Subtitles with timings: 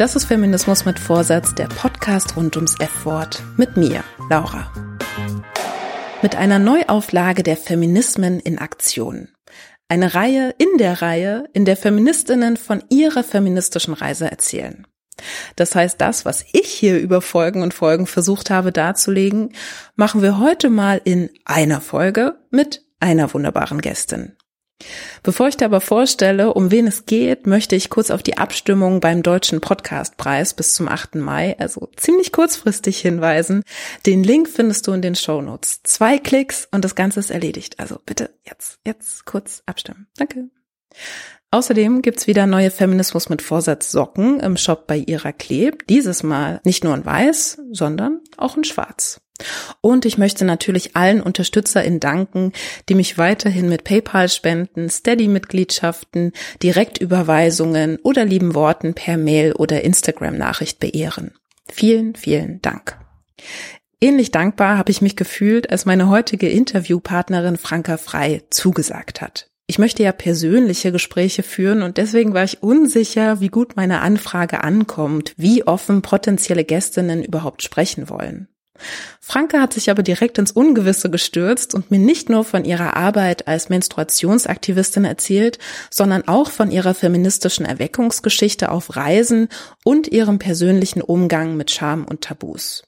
[0.00, 4.72] Das ist Feminismus mit Vorsatz, der Podcast rund ums F-Wort mit mir, Laura.
[6.22, 9.28] Mit einer Neuauflage der Feminismen in Aktion.
[9.88, 14.86] Eine Reihe in der Reihe, in der Feministinnen von ihrer feministischen Reise erzählen.
[15.56, 19.52] Das heißt, das, was ich hier über Folgen und Folgen versucht habe darzulegen,
[19.96, 24.34] machen wir heute mal in einer Folge mit einer wunderbaren Gästin.
[25.22, 29.00] Bevor ich dir aber vorstelle, um wen es geht, möchte ich kurz auf die Abstimmung
[29.00, 31.16] beim Deutschen Podcastpreis bis zum 8.
[31.16, 33.62] Mai, also ziemlich kurzfristig hinweisen.
[34.06, 35.82] Den Link findest du in den Shownotes.
[35.82, 37.78] Zwei Klicks und das Ganze ist erledigt.
[37.78, 40.06] Also bitte jetzt, jetzt kurz abstimmen.
[40.16, 40.48] Danke.
[41.52, 45.86] Außerdem gibt's wieder neue Feminismus mit Vorsatz Socken im Shop bei Ira Kleb.
[45.88, 49.20] Dieses Mal nicht nur in weiß, sondern auch in schwarz.
[49.80, 52.52] Und ich möchte natürlich allen UnterstützerInnen danken,
[52.88, 61.32] die mich weiterhin mit PayPal-Spenden, Steady-Mitgliedschaften, Direktüberweisungen oder lieben Worten per Mail oder Instagram-Nachricht beehren.
[61.68, 62.98] Vielen, vielen Dank.
[64.00, 69.50] Ähnlich dankbar habe ich mich gefühlt, als meine heutige Interviewpartnerin Franka Frei zugesagt hat.
[69.70, 74.64] Ich möchte ja persönliche Gespräche führen und deswegen war ich unsicher, wie gut meine Anfrage
[74.64, 78.48] ankommt, wie offen potenzielle Gästinnen überhaupt sprechen wollen.
[79.20, 83.46] Franke hat sich aber direkt ins Ungewisse gestürzt und mir nicht nur von ihrer Arbeit
[83.48, 85.58] als Menstruationsaktivistin erzählt,
[85.90, 89.48] sondern auch von ihrer feministischen Erweckungsgeschichte auf Reisen
[89.84, 92.82] und ihrem persönlichen Umgang mit Scham und Tabus.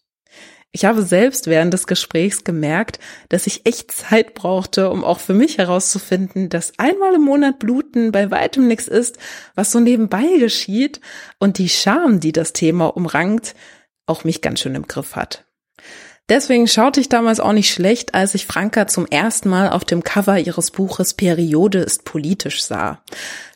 [0.75, 2.99] Ich habe selbst während des Gesprächs gemerkt,
[3.29, 8.11] dass ich echt Zeit brauchte, um auch für mich herauszufinden, dass einmal im Monat Bluten
[8.11, 9.19] bei weitem nichts ist,
[9.55, 11.03] was so nebenbei geschieht
[11.39, 13.55] und die Scham, die das Thema umrankt,
[14.07, 15.45] auch mich ganz schön im Griff hat.
[16.29, 20.05] Deswegen schaute ich damals auch nicht schlecht, als ich Franka zum ersten Mal auf dem
[20.05, 23.03] Cover ihres Buches Periode ist politisch sah.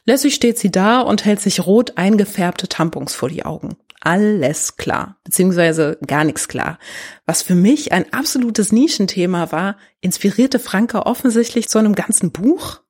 [0.05, 3.77] Lässig steht sie da und hält sich rot eingefärbte Tampons vor die Augen.
[4.01, 6.79] Alles klar, beziehungsweise gar nichts klar.
[7.25, 12.83] Was für mich ein absolutes Nischenthema war, inspirierte Franka offensichtlich zu einem ganzen Buch.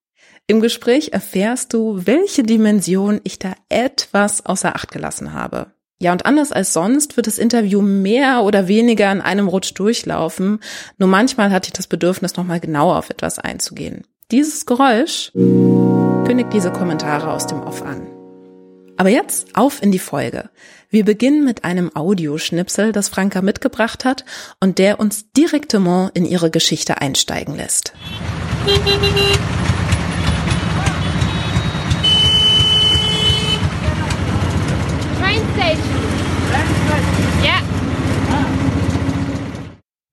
[0.46, 5.72] Im Gespräch erfährst du, welche Dimension ich da etwas außer Acht gelassen habe.
[5.98, 10.60] Ja, und anders als sonst wird das Interview mehr oder weniger in einem Rutsch durchlaufen.
[10.98, 14.04] Nur manchmal hatte ich das Bedürfnis, nochmal genauer auf etwas einzugehen.
[14.30, 18.08] Dieses Geräusch kündigt diese Kommentare aus dem Off an.
[18.98, 20.50] Aber jetzt auf in die Folge.
[20.90, 24.24] Wir beginnen mit einem Audioschnipsel, das Franka mitgebracht hat
[24.60, 27.92] und der uns direktement in ihre Geschichte einsteigen lässt.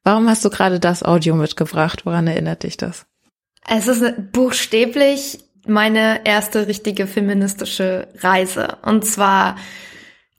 [0.03, 2.05] Warum hast du gerade das Audio mitgebracht?
[2.05, 3.05] Woran erinnert dich das?
[3.67, 8.77] Es ist buchstäblich meine erste richtige feministische Reise.
[8.81, 9.55] Und zwar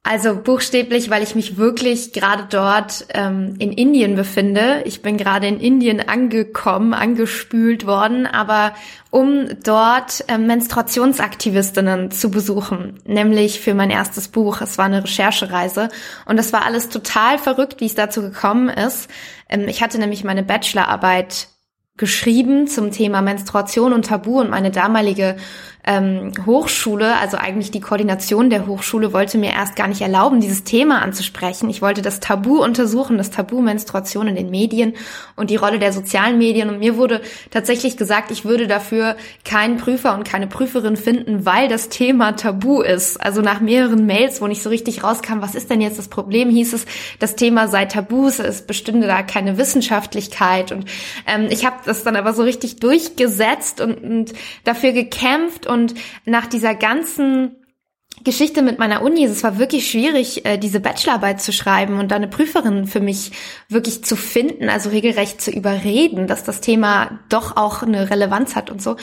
[0.07, 4.83] also buchstäblich, weil ich mich wirklich gerade dort ähm, in Indien befinde.
[4.85, 8.75] Ich bin gerade in Indien angekommen, angespült worden, aber
[9.09, 14.61] um dort ähm, Menstruationsaktivistinnen zu besuchen, nämlich für mein erstes Buch.
[14.61, 15.89] Es war eine Recherchereise
[16.27, 19.09] und das war alles total verrückt, wie es dazu gekommen ist.
[19.55, 21.49] Ähm, ich hatte nämlich meine Bachelorarbeit
[21.97, 25.37] geschrieben zum Thema Menstruation und Tabu und meine damalige
[25.87, 30.65] ähm, Hochschule, also eigentlich die Koordination der Hochschule, wollte mir erst gar nicht erlauben, dieses
[30.65, 31.69] Thema anzusprechen.
[31.69, 34.95] Ich wollte das Tabu untersuchen, das Tabu Menstruation in den Medien
[35.37, 36.71] und die Rolle der sozialen Medien.
[36.71, 37.21] Und mir wurde
[37.51, 42.81] tatsächlich gesagt, ich würde dafür keinen Prüfer und keine Prüferin finden, weil das Thema Tabu
[42.81, 43.21] ist.
[43.21, 46.49] Also nach mehreren Mails, wo nicht so richtig rauskam, was ist denn jetzt das Problem,
[46.49, 46.87] hieß es,
[47.19, 50.73] das Thema sei Tabus, es bestünde da keine Wissenschaftlichkeit.
[50.73, 50.87] Und
[51.27, 54.33] ähm, ich habe das dann aber so richtig durchgesetzt und, und
[54.65, 55.74] dafür gekämpft und
[56.25, 57.57] nach dieser ganzen
[58.23, 59.25] Geschichte mit meiner Uni.
[59.25, 63.33] Es war wirklich schwierig, äh, diese Bachelorarbeit zu schreiben und da eine Prüferin für mich
[63.69, 68.71] wirklich zu finden, also regelrecht zu überreden, dass das Thema doch auch eine Relevanz hat
[68.71, 68.97] und so.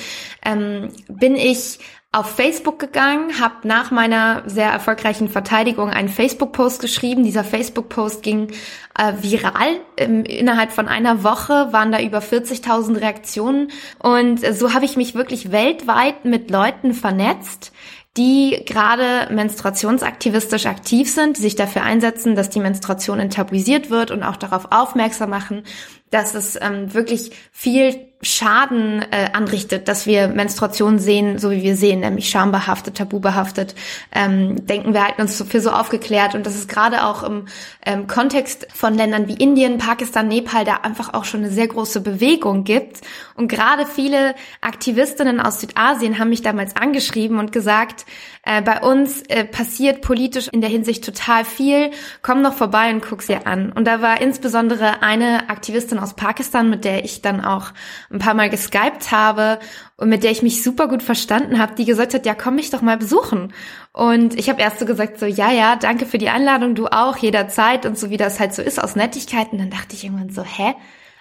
[0.46, 1.80] Ähm, bin ich
[2.14, 7.24] auf Facebook gegangen, habe nach meiner sehr erfolgreichen Verteidigung einen Facebook-Post geschrieben.
[7.24, 8.52] Dieser Facebook-Post ging
[8.98, 9.80] äh, viral.
[9.96, 13.72] Ähm, innerhalb von einer Woche waren da über 40.000 Reaktionen.
[13.98, 17.72] Und äh, so habe ich mich wirklich weltweit mit Leuten vernetzt,
[18.18, 24.24] die gerade menstruationsaktivistisch aktiv sind, die sich dafür einsetzen, dass die Menstruation enttabuisiert wird und
[24.24, 25.64] auch darauf aufmerksam machen,
[26.12, 31.76] dass es ähm, wirklich viel Schaden äh, anrichtet, dass wir Menstruation sehen, so wie wir
[31.76, 33.74] sehen, nämlich schambehaftet, tabubehaftet,
[34.12, 36.36] ähm, denken wir halten uns für so aufgeklärt.
[36.36, 37.48] Und das ist gerade auch im
[37.84, 42.02] ähm, Kontext von Ländern wie Indien, Pakistan, Nepal da einfach auch schon eine sehr große
[42.02, 43.02] Bewegung gibt.
[43.36, 48.06] Und gerade viele Aktivistinnen aus Südasien haben mich damals angeschrieben und gesagt,
[48.44, 51.92] äh, bei uns äh, passiert politisch in der Hinsicht total viel,
[52.22, 56.70] komm noch vorbei und guck's dir an und da war insbesondere eine Aktivistin aus Pakistan,
[56.70, 57.72] mit der ich dann auch
[58.10, 59.60] ein paar Mal geskypt habe
[59.98, 62.72] und mit der ich mich super gut verstanden habe, die gesagt hat, ja, komm mich
[62.72, 63.54] doch mal besuchen.
[63.94, 67.18] Und ich habe erst so gesagt, so, ja, ja, danke für die Einladung, du auch,
[67.18, 69.60] jederzeit und so wie das halt so ist aus Nettigkeiten.
[69.60, 70.74] Dann dachte ich irgendwann so, hä?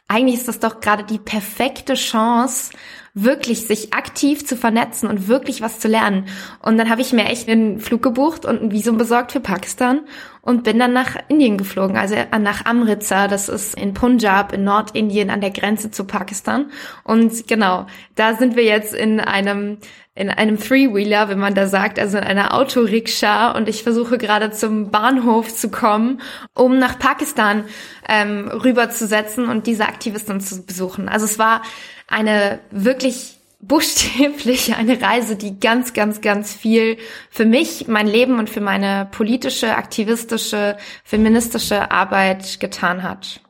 [0.09, 2.73] Eigentlich ist das doch gerade die perfekte Chance,
[3.15, 6.27] wirklich sich aktiv zu vernetzen und wirklich was zu lernen.
[6.61, 10.01] Und dann habe ich mir echt einen Flug gebucht und ein Visum besorgt für Pakistan
[10.43, 15.31] und bin dann nach Indien geflogen, also nach Amritsar, das ist in Punjab, in Nordindien
[15.31, 16.71] an der Grenze zu Pakistan.
[17.05, 19.79] Und genau, da sind wir jetzt in einem
[20.17, 24.51] in einem Three-Wheeler, wenn man da sagt, also in einer Autorikscha und ich versuche gerade
[24.51, 26.21] zum Bahnhof zu kommen,
[26.53, 27.65] um nach Pakistan
[28.09, 31.09] ähm, rüberzusetzen und diese Aktivisten zu besuchen.
[31.09, 31.63] Also es war
[32.11, 36.99] eine wirklich buchstäblich eine Reise, die ganz, ganz, ganz viel
[37.31, 43.41] für mich, mein Leben und für meine politische, aktivistische, feministische Arbeit getan hat.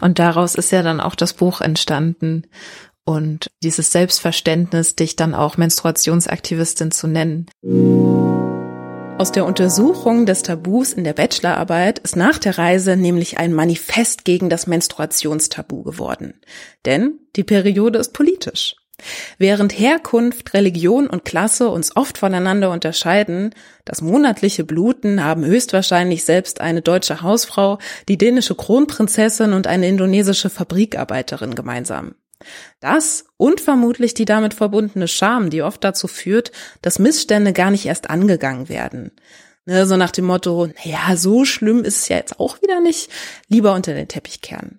[0.00, 2.44] Und daraus ist ja dann auch das Buch entstanden
[3.04, 7.46] und dieses Selbstverständnis, dich dann auch Menstruationsaktivistin zu nennen.
[9.18, 14.24] Aus der Untersuchung des Tabus in der Bachelorarbeit ist nach der Reise nämlich ein Manifest
[14.24, 16.34] gegen das Menstruationstabu geworden.
[16.86, 18.76] Denn die Periode ist politisch.
[19.36, 26.60] Während Herkunft, Religion und Klasse uns oft voneinander unterscheiden, das monatliche Bluten haben höchstwahrscheinlich selbst
[26.60, 27.78] eine deutsche Hausfrau,
[28.08, 32.14] die dänische Kronprinzessin und eine indonesische Fabrikarbeiterin gemeinsam.
[32.80, 36.52] Das und vermutlich die damit verbundene Scham, die oft dazu führt,
[36.82, 39.12] dass Missstände gar nicht erst angegangen werden.
[39.66, 43.10] Ne, so nach dem Motto, ja, so schlimm ist es ja jetzt auch wieder nicht,
[43.48, 44.78] lieber unter den Teppich kehren.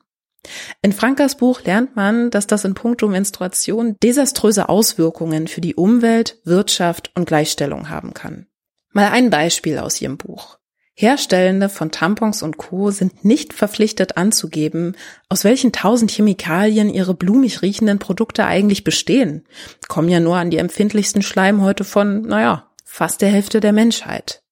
[0.81, 6.39] In Frankas Buch lernt man, dass das in puncto Menstruation desaströse Auswirkungen für die Umwelt,
[6.43, 8.47] Wirtschaft und Gleichstellung haben kann.
[8.91, 10.58] Mal ein Beispiel aus ihrem Buch.
[11.01, 12.91] Herstellende von Tampons und Co.
[12.91, 14.97] sind nicht verpflichtet anzugeben,
[15.29, 19.45] aus welchen tausend Chemikalien ihre blumig riechenden Produkte eigentlich bestehen.
[19.87, 24.43] Kommen ja nur an die empfindlichsten Schleimhäute von, naja, fast der Hälfte der Menschheit.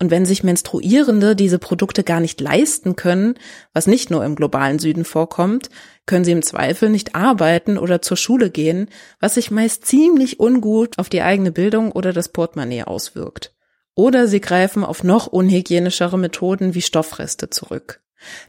[0.00, 3.34] Und wenn sich Menstruierende diese Produkte gar nicht leisten können,
[3.72, 5.70] was nicht nur im globalen Süden vorkommt,
[6.04, 8.88] können sie im Zweifel nicht arbeiten oder zur Schule gehen,
[9.20, 13.55] was sich meist ziemlich ungut auf die eigene Bildung oder das Portemonnaie auswirkt.
[13.96, 18.02] Oder sie greifen auf noch unhygienischere Methoden wie Stoffreste zurück.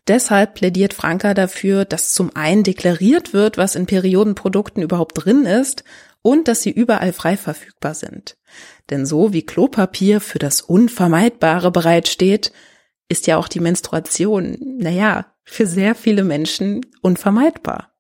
[0.08, 5.84] Deshalb plädiert Franka dafür, dass zum einen deklariert wird, was in Periodenprodukten überhaupt drin ist
[6.22, 8.38] und dass sie überall frei verfügbar sind.
[8.90, 12.52] Denn so wie Klopapier für das Unvermeidbare bereitsteht,
[13.10, 17.94] ist ja auch die Menstruation, naja, für sehr viele Menschen unvermeidbar.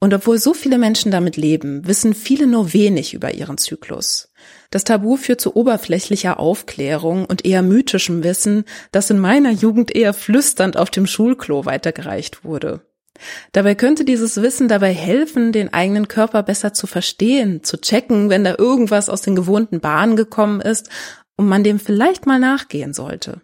[0.00, 4.27] Und obwohl so viele Menschen damit leben, wissen viele nur wenig über ihren Zyklus.
[4.70, 10.12] Das Tabu führt zu oberflächlicher Aufklärung und eher mythischem Wissen, das in meiner Jugend eher
[10.12, 12.82] flüsternd auf dem Schulklo weitergereicht wurde.
[13.52, 18.44] Dabei könnte dieses Wissen dabei helfen, den eigenen Körper besser zu verstehen, zu checken, wenn
[18.44, 20.88] da irgendwas aus den gewohnten Bahnen gekommen ist
[21.36, 23.40] und man dem vielleicht mal nachgehen sollte.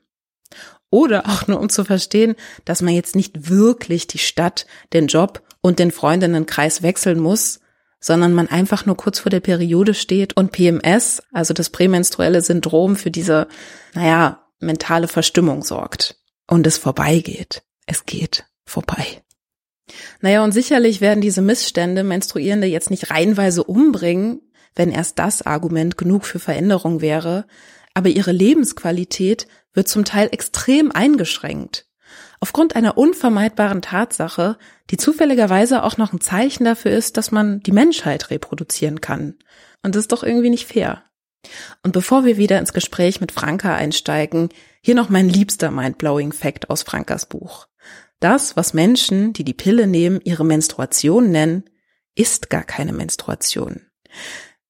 [0.90, 5.42] Oder auch nur um zu verstehen, dass man jetzt nicht wirklich die Stadt, den Job
[5.60, 7.58] und den Freundinnenkreis wechseln muss,
[8.04, 12.96] sondern man einfach nur kurz vor der Periode steht und PMS, also das prämenstruelle Syndrom
[12.96, 13.48] für diese,
[13.94, 16.16] naja, mentale Verstimmung sorgt.
[16.46, 17.62] Und es vorbeigeht.
[17.86, 19.22] Es geht vorbei.
[20.20, 24.42] Naja, und sicherlich werden diese Missstände Menstruierende jetzt nicht reihenweise umbringen,
[24.74, 27.46] wenn erst das Argument genug für Veränderung wäre,
[27.94, 31.86] aber ihre Lebensqualität wird zum Teil extrem eingeschränkt
[32.44, 34.58] aufgrund einer unvermeidbaren Tatsache,
[34.90, 39.36] die zufälligerweise auch noch ein Zeichen dafür ist, dass man die Menschheit reproduzieren kann.
[39.82, 41.04] Und das ist doch irgendwie nicht fair.
[41.82, 44.50] Und bevor wir wieder ins Gespräch mit Franka einsteigen,
[44.82, 47.66] hier noch mein liebster Mindblowing Fact aus Frankas Buch.
[48.20, 51.64] Das, was Menschen, die die Pille nehmen, ihre Menstruation nennen,
[52.14, 53.86] ist gar keine Menstruation.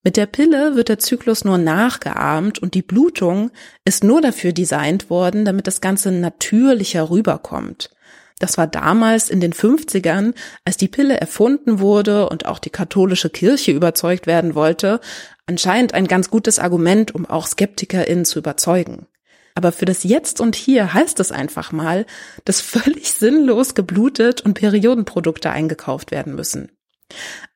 [0.05, 3.51] Mit der Pille wird der Zyklus nur nachgeahmt und die Blutung
[3.87, 7.91] ist nur dafür designt worden, damit das Ganze natürlicher rüberkommt.
[8.39, 10.35] Das war damals in den 50ern,
[10.67, 15.01] als die Pille erfunden wurde und auch die katholische Kirche überzeugt werden wollte,
[15.47, 19.07] anscheinend ein ganz gutes Argument, um auch SkeptikerInnen zu überzeugen.
[19.55, 22.05] Aber für das Jetzt und Hier heißt es einfach mal,
[22.45, 26.73] dass völlig sinnlos geblutet und Periodenprodukte eingekauft werden müssen.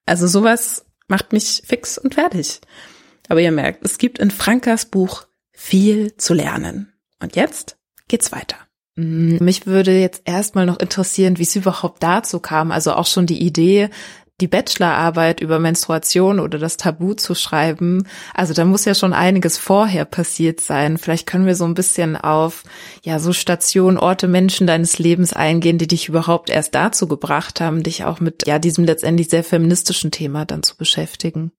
[0.06, 2.60] Also sowas macht mich fix und fertig.
[3.28, 6.92] Aber ihr merkt, es gibt in Frankas Buch viel zu lernen.
[7.20, 8.56] Und jetzt geht's weiter.
[8.96, 12.70] Mm, mich würde jetzt erstmal noch interessieren, wie es überhaupt dazu kam.
[12.70, 13.90] Also auch schon die Idee,
[14.40, 18.06] die Bachelorarbeit über Menstruation oder das Tabu zu schreiben.
[18.34, 20.96] Also da muss ja schon einiges vorher passiert sein.
[20.96, 22.62] Vielleicht können wir so ein bisschen auf,
[23.02, 27.82] ja, so Stationen, Orte, Menschen deines Lebens eingehen, die dich überhaupt erst dazu gebracht haben,
[27.82, 31.50] dich auch mit, ja, diesem letztendlich sehr feministischen Thema dann zu beschäftigen.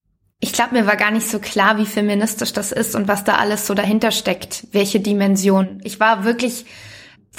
[0.42, 3.36] Ich glaube, mir war gar nicht so klar, wie feministisch das ist und was da
[3.36, 5.82] alles so dahinter steckt, welche Dimension.
[5.84, 6.66] Ich war wirklich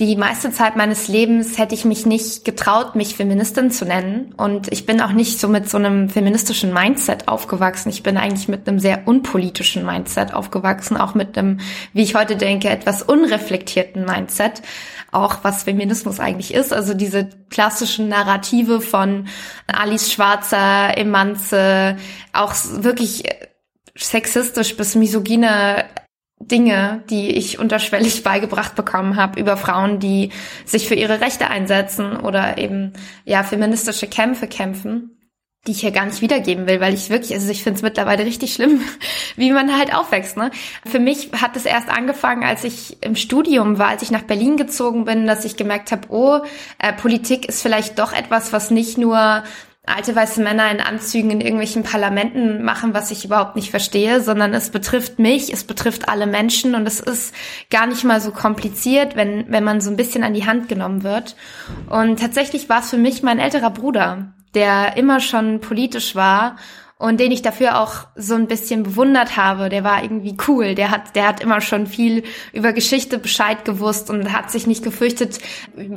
[0.06, 4.34] die meiste Zeit meines Lebens hätte ich mich nicht getraut, mich Feministin zu nennen.
[4.36, 7.90] Und ich bin auch nicht so mit so einem feministischen Mindset aufgewachsen.
[7.90, 11.60] Ich bin eigentlich mit einem sehr unpolitischen Mindset aufgewachsen, auch mit einem,
[11.92, 14.62] wie ich heute denke, etwas unreflektierten Mindset.
[15.12, 16.72] Auch was Feminismus eigentlich ist.
[16.72, 19.26] Also diese klassischen Narrative von
[19.66, 21.96] Alice Schwarzer, Emanze,
[22.32, 23.24] auch wirklich
[23.96, 25.84] sexistisch bis misogyne
[26.40, 30.30] Dinge, die ich unterschwellig beigebracht bekommen habe über Frauen, die
[30.64, 32.94] sich für ihre Rechte einsetzen oder eben
[33.24, 35.16] ja feministische Kämpfe kämpfen,
[35.66, 38.24] die ich hier gar nicht wiedergeben will, weil ich wirklich, also ich finde es mittlerweile
[38.24, 38.80] richtig schlimm,
[39.36, 40.38] wie man halt aufwächst.
[40.38, 40.50] Ne?
[40.86, 44.56] Für mich hat es erst angefangen, als ich im Studium war, als ich nach Berlin
[44.56, 46.40] gezogen bin, dass ich gemerkt habe, oh,
[46.78, 49.44] äh, Politik ist vielleicht doch etwas, was nicht nur
[49.90, 54.54] alte weiße Männer in Anzügen in irgendwelchen Parlamenten machen, was ich überhaupt nicht verstehe, sondern
[54.54, 57.34] es betrifft mich, es betrifft alle Menschen und es ist
[57.70, 61.02] gar nicht mal so kompliziert, wenn, wenn man so ein bisschen an die Hand genommen
[61.02, 61.36] wird.
[61.88, 66.56] Und tatsächlich war es für mich mein älterer Bruder, der immer schon politisch war
[67.00, 69.70] und den ich dafür auch so ein bisschen bewundert habe.
[69.70, 70.74] Der war irgendwie cool.
[70.74, 74.84] Der hat, der hat immer schon viel über Geschichte Bescheid gewusst und hat sich nicht
[74.84, 75.38] gefürchtet,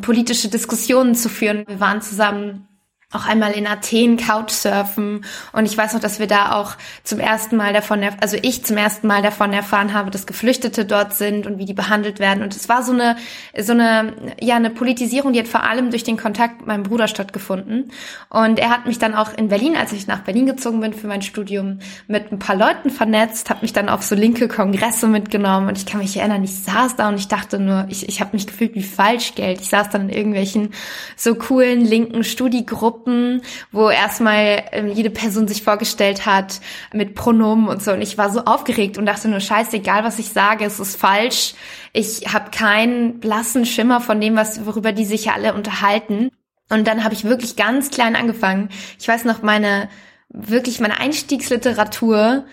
[0.02, 1.66] politische Diskussionen zu führen.
[1.68, 2.70] Wir waren zusammen
[3.13, 5.24] auch einmal in Athen Couchsurfen.
[5.51, 8.77] Und ich weiß noch, dass wir da auch zum ersten Mal davon, also ich zum
[8.77, 12.43] ersten Mal davon erfahren habe, dass Geflüchtete dort sind und wie die behandelt werden.
[12.43, 13.15] Und es war so eine
[13.58, 17.08] so eine ja eine Politisierung, die hat vor allem durch den Kontakt mit meinem Bruder
[17.08, 17.91] stattgefunden.
[18.29, 21.08] Und er hat mich dann auch in Berlin, als ich nach Berlin gezogen bin für
[21.08, 25.67] mein Studium, mit ein paar Leuten vernetzt, hat mich dann auf so linke Kongresse mitgenommen.
[25.67, 28.32] Und ich kann mich erinnern, ich saß da und ich dachte nur, ich ich habe
[28.34, 29.62] mich gefühlt wie Falschgeld.
[29.62, 30.74] Ich saß dann in irgendwelchen
[31.15, 33.41] so coolen linken Studiegruppen Gruppen,
[33.72, 36.62] wo erstmal ähm, jede Person sich vorgestellt hat
[36.93, 37.91] mit Pronomen und so.
[37.91, 41.00] Und ich war so aufgeregt und dachte nur, scheiße, egal was ich sage, es ist
[41.00, 41.53] falsch.
[41.91, 46.31] Ich habe keinen blassen Schimmer von dem, was worüber die sich alle unterhalten.
[46.69, 48.69] Und dann habe ich wirklich ganz klein angefangen.
[49.00, 49.89] Ich weiß noch, meine
[50.29, 52.45] wirklich meine Einstiegsliteratur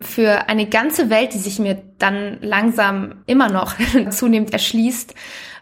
[0.00, 3.76] für eine ganze Welt, die sich mir dann langsam immer noch
[4.10, 5.14] zunehmend erschließt,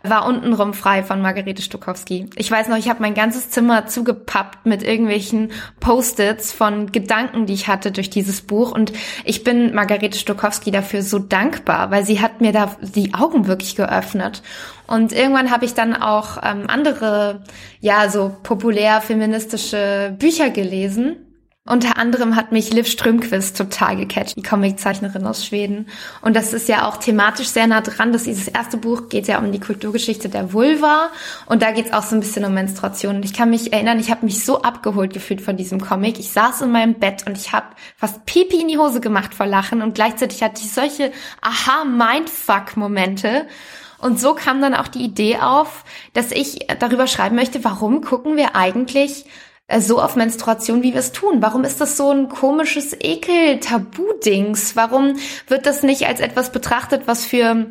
[0.02, 2.28] war untenrum frei von Margarete Stokowski.
[2.37, 7.54] Ich weiß noch, ich habe mein ganzes Zimmer zugepappt mit irgendwelchen Post-its von Gedanken, die
[7.54, 8.73] ich hatte durch dieses Buch.
[8.73, 8.92] Und
[9.25, 13.76] ich bin Margarete Stokowski dafür so dankbar, weil sie hat mir da die Augen wirklich
[13.76, 14.42] geöffnet.
[14.87, 17.42] Und irgendwann habe ich dann auch ähm, andere,
[17.80, 21.16] ja, so populär feministische Bücher gelesen
[21.64, 25.87] unter anderem hat mich Liv Strömquist total gecatcht, die Comiczeichnerin aus Schweden.
[26.21, 28.12] Und das ist ja auch thematisch sehr nah dran.
[28.12, 31.11] Das dieses erste Buch geht ja um die Kulturgeschichte der Vulva.
[31.47, 33.14] Und da geht es auch so ein bisschen um Menstruation.
[33.14, 36.19] Und ich kann mich erinnern, ich habe mich so abgeholt gefühlt von diesem Comic.
[36.19, 37.66] Ich saß in meinem Bett und ich habe
[37.97, 39.83] fast Pipi in die Hose gemacht vor Lachen.
[39.83, 43.47] Und gleichzeitig hatte ich solche Aha-Mindfuck-Momente.
[43.99, 48.37] Und so kam dann auch die Idee auf, dass ich darüber schreiben möchte, warum gucken
[48.37, 49.26] wir eigentlich
[49.78, 51.40] so auf Menstruation, wie wir es tun?
[51.40, 54.76] Warum ist das so ein komisches Ekel-Tabu-Dings?
[54.76, 55.16] Warum
[55.47, 57.66] wird das nicht als etwas betrachtet, was für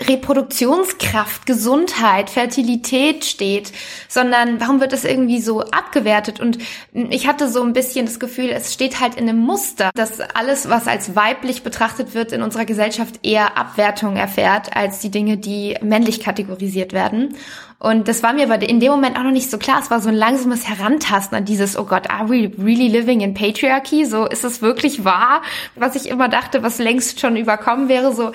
[0.00, 3.72] Reproduktionskraft, Gesundheit, Fertilität steht,
[4.08, 6.40] sondern warum wird das irgendwie so abgewertet?
[6.40, 6.58] Und
[6.92, 10.68] ich hatte so ein bisschen das Gefühl, es steht halt in einem Muster, dass alles,
[10.68, 15.76] was als weiblich betrachtet wird, in unserer Gesellschaft eher Abwertung erfährt als die Dinge, die
[15.82, 17.36] männlich kategorisiert werden.
[17.82, 19.80] Und das war mir aber in dem Moment auch noch nicht so klar.
[19.80, 23.34] Es war so ein langsames Herantasten an dieses, oh Gott, are we really living in
[23.34, 24.04] patriarchy?
[24.04, 25.42] So, ist es wirklich wahr?
[25.74, 28.30] Was ich immer dachte, was längst schon überkommen wäre, so.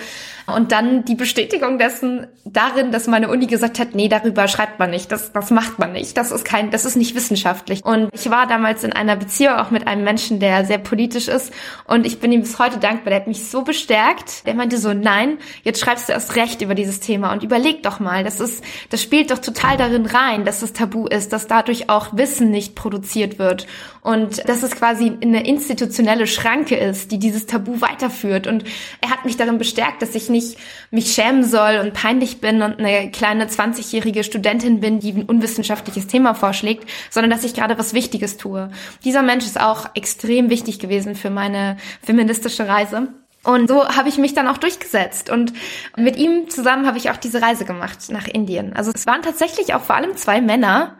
[0.47, 4.89] Und dann die Bestätigung dessen darin, dass meine Uni gesagt hat, nee, darüber schreibt man
[4.89, 7.83] nicht, das, das macht man nicht, das ist kein, das ist nicht wissenschaftlich.
[7.83, 11.51] Und ich war damals in einer Beziehung auch mit einem Menschen, der sehr politisch ist
[11.85, 14.93] und ich bin ihm bis heute dankbar, der hat mich so bestärkt, der meinte so,
[14.93, 18.63] nein, jetzt schreibst du erst recht über dieses Thema und überleg doch mal, das ist,
[18.89, 22.75] das spielt doch total darin rein, dass es tabu ist, dass dadurch auch Wissen nicht
[22.75, 23.67] produziert wird
[24.01, 28.63] und dass es quasi eine institutionelle Schranke ist, die dieses Tabu weiterführt und
[29.01, 30.57] er hat mich darin bestärkt, dass ich nicht
[30.91, 36.07] mich schämen soll und peinlich bin und eine kleine 20-jährige Studentin bin, die ein unwissenschaftliches
[36.07, 38.69] Thema vorschlägt, sondern dass ich gerade was Wichtiges tue.
[39.03, 43.09] Dieser Mensch ist auch extrem wichtig gewesen für meine feministische Reise.
[43.47, 45.29] Und so habe ich mich dann auch durchgesetzt.
[45.29, 45.53] Und
[45.95, 48.75] mit ihm zusammen habe ich auch diese Reise gemacht nach Indien.
[48.75, 50.97] Also es waren tatsächlich auch vor allem zwei Männer,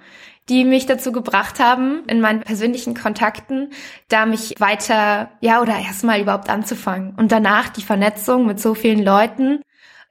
[0.48, 3.72] die mich dazu gebracht haben, in meinen persönlichen Kontakten,
[4.08, 7.16] da mich weiter, ja, oder erstmal überhaupt anzufangen.
[7.18, 9.62] Und danach die Vernetzung mit so vielen Leuten.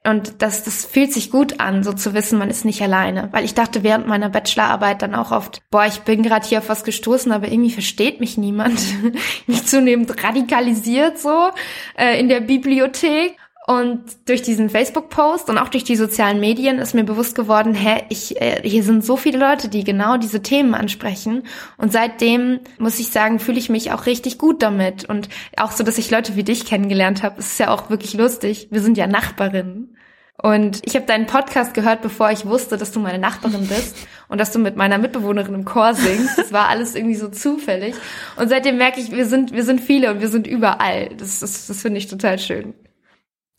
[0.07, 3.27] Und das, das fühlt sich gut an, so zu wissen, man ist nicht alleine.
[3.33, 6.69] Weil ich dachte während meiner Bachelorarbeit dann auch oft, boah, ich bin gerade hier auf
[6.69, 8.79] was gestoßen, aber irgendwie versteht mich niemand.
[9.47, 11.49] mich zunehmend radikalisiert so
[11.97, 13.35] äh, in der Bibliothek.
[13.67, 18.03] Und durch diesen Facebook-Post und auch durch die sozialen Medien ist mir bewusst geworden, hä,
[18.07, 21.43] ich, äh, hier sind so viele Leute, die genau diese Themen ansprechen.
[21.75, 25.03] Und seitdem muss ich sagen, fühle ich mich auch richtig gut damit.
[25.03, 28.69] Und auch so, dass ich Leute wie dich kennengelernt habe, ist ja auch wirklich lustig.
[28.71, 29.96] Wir sind ja Nachbarinnen.
[30.41, 33.95] Und ich habe deinen Podcast gehört, bevor ich wusste, dass du meine Nachbarin bist
[34.27, 36.37] und dass du mit meiner Mitbewohnerin im Chor singst.
[36.37, 37.95] Das war alles irgendwie so zufällig.
[38.35, 41.09] Und seitdem merke ich, wir sind, wir sind viele und wir sind überall.
[41.17, 42.75] Das, das, das finde ich total schön.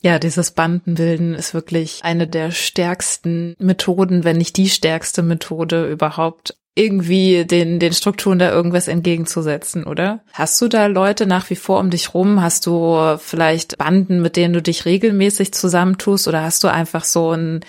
[0.01, 6.57] Ja, dieses Bandenbilden ist wirklich eine der stärksten Methoden, wenn nicht die stärkste Methode überhaupt,
[6.79, 10.21] irgendwie den, den Strukturen da irgendwas entgegenzusetzen, oder?
[10.33, 12.41] Hast du da Leute nach wie vor um dich rum?
[12.41, 17.33] Hast du vielleicht Banden, mit denen du dich regelmäßig zusammentust oder hast du einfach so
[17.33, 17.61] ein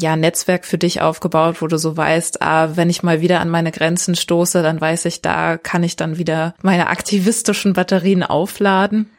[0.00, 3.48] ja, Netzwerk für dich aufgebaut, wo du so weißt, ah, wenn ich mal wieder an
[3.48, 9.10] meine Grenzen stoße, dann weiß ich, da kann ich dann wieder meine aktivistischen Batterien aufladen?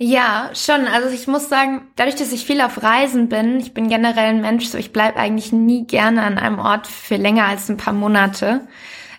[0.00, 0.86] Ja, schon.
[0.86, 4.40] Also ich muss sagen, dadurch, dass ich viel auf Reisen bin, ich bin generell ein
[4.40, 7.92] Mensch, so ich bleib eigentlich nie gerne an einem Ort für länger als ein paar
[7.94, 8.68] Monate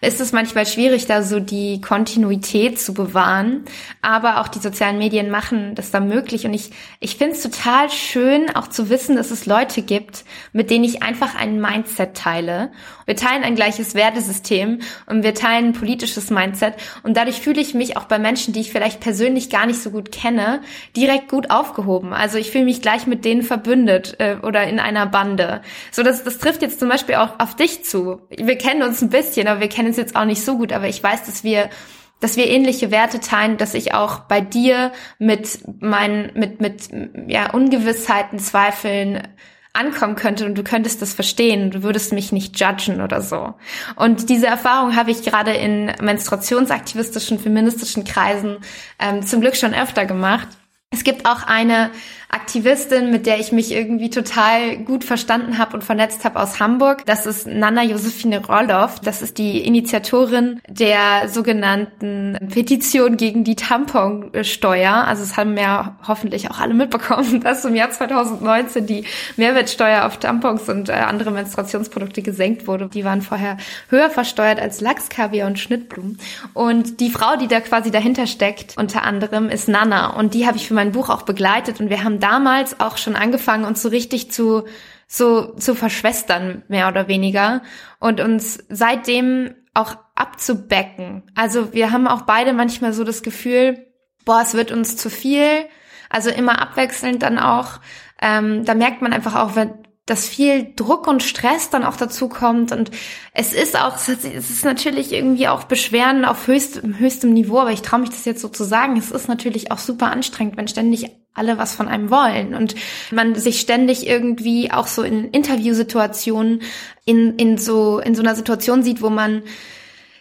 [0.01, 3.65] ist es manchmal schwierig, da so die Kontinuität zu bewahren.
[4.01, 6.45] Aber auch die sozialen Medien machen das da möglich.
[6.45, 10.69] Und ich, ich finde es total schön, auch zu wissen, dass es Leute gibt, mit
[10.69, 12.71] denen ich einfach ein Mindset teile.
[13.09, 16.75] Wir teilen ein gleiches Wertesystem und wir teilen ein politisches Mindset.
[17.01, 19.89] Und dadurch fühle ich mich auch bei Menschen, die ich vielleicht persönlich gar nicht so
[19.89, 20.61] gut kenne,
[20.95, 22.13] direkt gut aufgehoben.
[22.13, 25.63] Also ich fühle mich gleich mit denen verbündet äh, oder in einer Bande.
[25.89, 28.21] So, das, das trifft jetzt zum Beispiel auch auf dich zu.
[28.29, 30.87] Wir kennen uns ein bisschen, aber wir kennen uns jetzt auch nicht so gut, aber
[30.87, 31.71] ich weiß, dass wir
[32.19, 36.89] dass wir ähnliche Werte teilen, dass ich auch bei dir mit meinen, mit, mit,
[37.27, 39.23] ja, Ungewissheiten, Zweifeln
[39.73, 43.53] ankommen könnte und du könntest das verstehen, du würdest mich nicht judgen oder so.
[43.95, 48.57] Und diese Erfahrung habe ich gerade in menstruationsaktivistischen, feministischen Kreisen
[48.99, 50.47] ähm, zum Glück schon öfter gemacht.
[50.91, 51.91] Es gibt auch eine
[52.31, 57.03] Aktivistin, mit der ich mich irgendwie total gut verstanden habe und vernetzt habe aus Hamburg.
[57.07, 58.99] Das ist Nana Josephine Roloff.
[58.99, 64.93] Das ist die Initiatorin der sogenannten Petition gegen die Tamponsteuer.
[64.93, 70.17] Also es haben ja hoffentlich auch alle mitbekommen, dass im Jahr 2019 die Mehrwertsteuer auf
[70.17, 72.89] Tampons und äh, andere Menstruationsprodukte gesenkt wurde.
[72.89, 73.57] Die waren vorher
[73.89, 76.19] höher versteuert als Lachs, Kaviar und Schnittblumen.
[76.53, 80.15] Und die Frau, die da quasi dahinter steckt, unter anderem, ist Nana.
[80.15, 83.15] Und die habe ich für mein Buch auch begleitet und wir haben damals auch schon
[83.15, 84.65] angefangen, uns so richtig zu,
[85.07, 87.61] so, zu verschwestern, mehr oder weniger.
[87.99, 91.23] Und uns seitdem auch abzubecken.
[91.35, 93.87] Also wir haben auch beide manchmal so das Gefühl,
[94.25, 95.65] boah, es wird uns zu viel.
[96.09, 97.79] Also immer abwechselnd dann auch.
[98.21, 99.73] Ähm, da merkt man einfach auch, wenn,
[100.09, 102.89] dass viel Druck und Stress dann auch dazu kommt und
[103.33, 107.83] es ist auch, es ist natürlich irgendwie auch Beschweren auf höchstem, höchstem Niveau, aber ich
[107.83, 111.11] traue mich das jetzt so zu sagen, es ist natürlich auch super anstrengend, wenn ständig
[111.33, 112.75] alle was von einem wollen und
[113.11, 116.61] man sich ständig irgendwie auch so in Interviewsituationen
[117.05, 119.43] in, in so, in so einer Situation sieht, wo man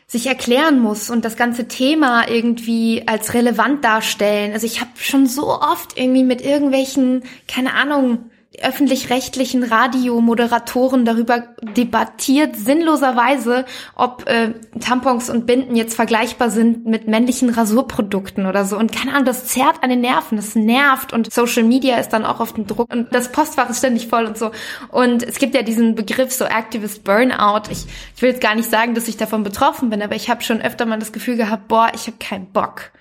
[0.07, 4.53] sich erklären muss und das ganze Thema irgendwie als relevant darstellen.
[4.55, 11.45] Also ich habe schon so oft irgendwie mit irgendwelchen, keine Ahnung, öffentlich-rechtlichen Radiomoderatoren darüber
[11.77, 18.79] debattiert, sinnloserweise, ob äh, Tampons und Binden jetzt vergleichbar sind mit männlichen Rasurprodukten oder so.
[18.79, 22.25] Und keine Ahnung, das zerrt an den Nerven, das nervt und Social Media ist dann
[22.25, 24.51] auch auf dem Druck und das Postfach ist ständig voll und so.
[24.89, 27.71] Und es gibt ja diesen Begriff so Activist Burnout.
[27.71, 27.85] Ich,
[28.17, 30.63] ich will jetzt gar nicht sagen, dass ich davon betroffen bin, aber ich habe schon
[30.63, 32.93] öfter mal das Gefühl gehabt, boah, ich habe keinen Bock.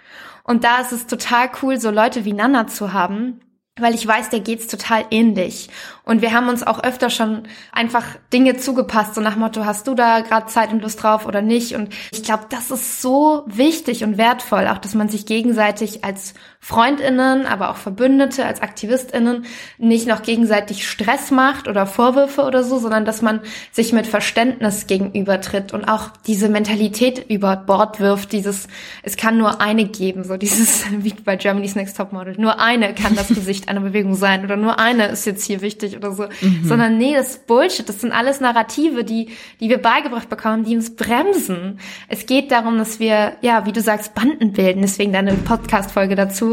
[0.43, 3.41] Und da ist es total cool, so Leute wie Nana zu haben,
[3.79, 5.69] weil ich weiß, der geht's total ähnlich.
[6.03, 9.93] Und wir haben uns auch öfter schon einfach Dinge zugepasst, so nach Motto, hast du
[9.93, 11.75] da gerade Zeit und Lust drauf oder nicht?
[11.75, 16.33] Und ich glaube, das ist so wichtig und wertvoll, auch dass man sich gegenseitig als
[16.59, 19.45] Freundinnen, aber auch Verbündete, als Aktivistinnen
[19.77, 23.41] nicht noch gegenseitig Stress macht oder Vorwürfe oder so, sondern dass man
[23.71, 28.67] sich mit Verständnis gegenübertritt und auch diese Mentalität über Bord wirft, dieses,
[29.03, 32.93] es kann nur eine geben, so dieses, wie bei Germany's Next Top Model, nur eine
[32.93, 36.25] kann das Gesicht einer Bewegung sein oder nur eine ist jetzt hier wichtig oder so,
[36.41, 36.65] mhm.
[36.65, 37.87] sondern nee, das ist Bullshit.
[37.87, 41.79] Das sind alles Narrative, die, die wir beigebracht bekommen, die uns bremsen.
[42.07, 44.81] Es geht darum, dass wir, ja, wie du sagst, Banden bilden.
[44.81, 46.46] Deswegen deine Podcast-Folge dazu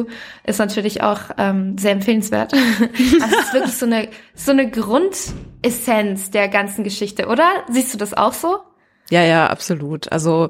[0.44, 2.52] ist natürlich auch ähm, sehr empfehlenswert.
[3.20, 7.48] also es ist wirklich so eine, so eine Grundessenz der ganzen Geschichte, oder?
[7.70, 8.58] Siehst du das auch so?
[9.10, 10.10] Ja, ja, absolut.
[10.12, 10.48] Also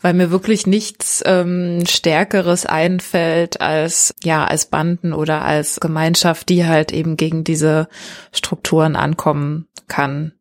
[0.00, 6.66] weil mir wirklich nichts ähm, Stärkeres einfällt als ja als Banden oder als Gemeinschaft, die
[6.66, 7.88] halt eben gegen diese
[8.32, 10.32] Strukturen ankommen kann.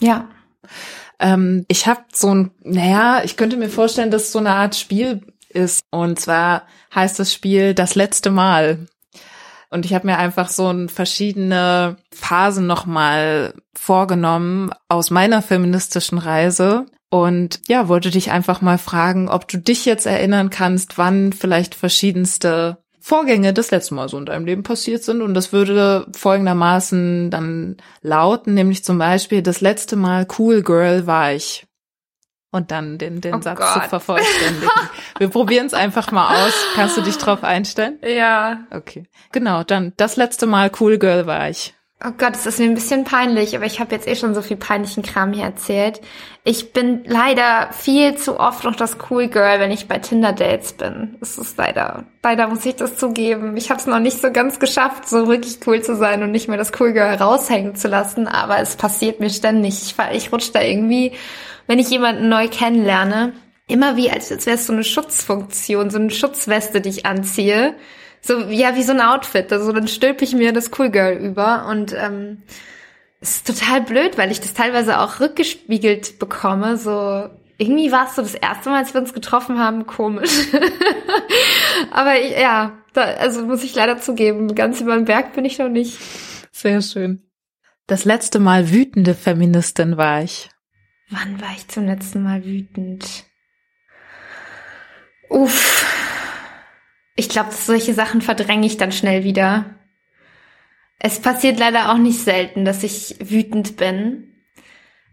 [0.00, 0.28] Ja.
[1.20, 5.22] Ähm, ich habe so ein, naja, ich könnte mir vorstellen, dass so eine Art Spiel
[5.48, 5.84] ist.
[5.90, 8.86] Und zwar heißt das Spiel das letzte Mal.
[9.70, 17.60] Und ich habe mir einfach so verschiedene Phasen nochmal vorgenommen aus meiner feministischen Reise und
[17.68, 22.78] ja, wollte dich einfach mal fragen, ob du dich jetzt erinnern kannst, wann vielleicht verschiedenste
[23.00, 25.22] Vorgänge das letzte Mal so in deinem Leben passiert sind.
[25.22, 31.32] Und das würde folgendermaßen dann lauten, nämlich zum Beispiel, das letzte Mal Cool Girl war
[31.32, 31.67] ich.
[32.50, 33.82] Und dann den, den oh Satz Gott.
[33.82, 34.70] zu vervollständigen.
[35.18, 36.54] Wir probieren es einfach mal aus.
[36.74, 37.98] Kannst du dich drauf einstellen?
[38.02, 38.60] Ja.
[38.70, 39.04] Okay.
[39.32, 41.74] Genau, dann das letzte Mal Cool Girl war ich.
[42.04, 44.40] Oh Gott, es ist mir ein bisschen peinlich, aber ich habe jetzt eh schon so
[44.40, 46.00] viel peinlichen Kram hier erzählt.
[46.44, 50.74] Ich bin leider viel zu oft noch das Cool Girl, wenn ich bei Tinder Dates
[50.74, 51.16] bin.
[51.20, 53.56] Es ist leider, leider muss ich das zugeben.
[53.56, 56.46] Ich habe es noch nicht so ganz geschafft, so wirklich cool zu sein und nicht
[56.46, 59.74] mehr das Cool Girl raushängen zu lassen, aber es passiert mir ständig.
[59.82, 61.14] Ich, ich rutsche da irgendwie,
[61.68, 63.32] wenn ich jemanden neu kennenlerne,
[63.68, 67.76] immer wie als, als wäre es so eine Schutzfunktion, so eine Schutzweste, die ich anziehe
[68.20, 69.52] so, ja, wie so ein Outfit.
[69.52, 72.42] Also dann stülpe ich mir das Cool Girl über und ähm,
[73.20, 76.76] es ist total blöd, weil ich das teilweise auch rückgespiegelt bekomme.
[76.76, 77.28] So,
[77.58, 80.30] irgendwie war es so das erste Mal, als wir uns getroffen haben, komisch.
[81.90, 85.58] Aber ich, ja, da, also muss ich leider zugeben, ganz über den Berg bin ich
[85.58, 85.98] noch nicht.
[86.52, 87.22] Sehr schön.
[87.86, 90.50] Das letzte Mal wütende Feministin war ich.
[91.10, 93.24] Wann war ich zum letzten Mal wütend?
[95.30, 95.86] Uff.
[97.16, 99.74] Ich glaube, solche Sachen verdränge ich dann schnell wieder.
[100.98, 104.34] Es passiert leider auch nicht selten, dass ich wütend bin.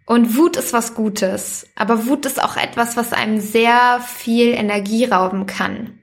[0.06, 5.06] Und Wut ist was Gutes, aber Wut ist auch etwas, was einem sehr viel Energie
[5.06, 6.00] rauben kann.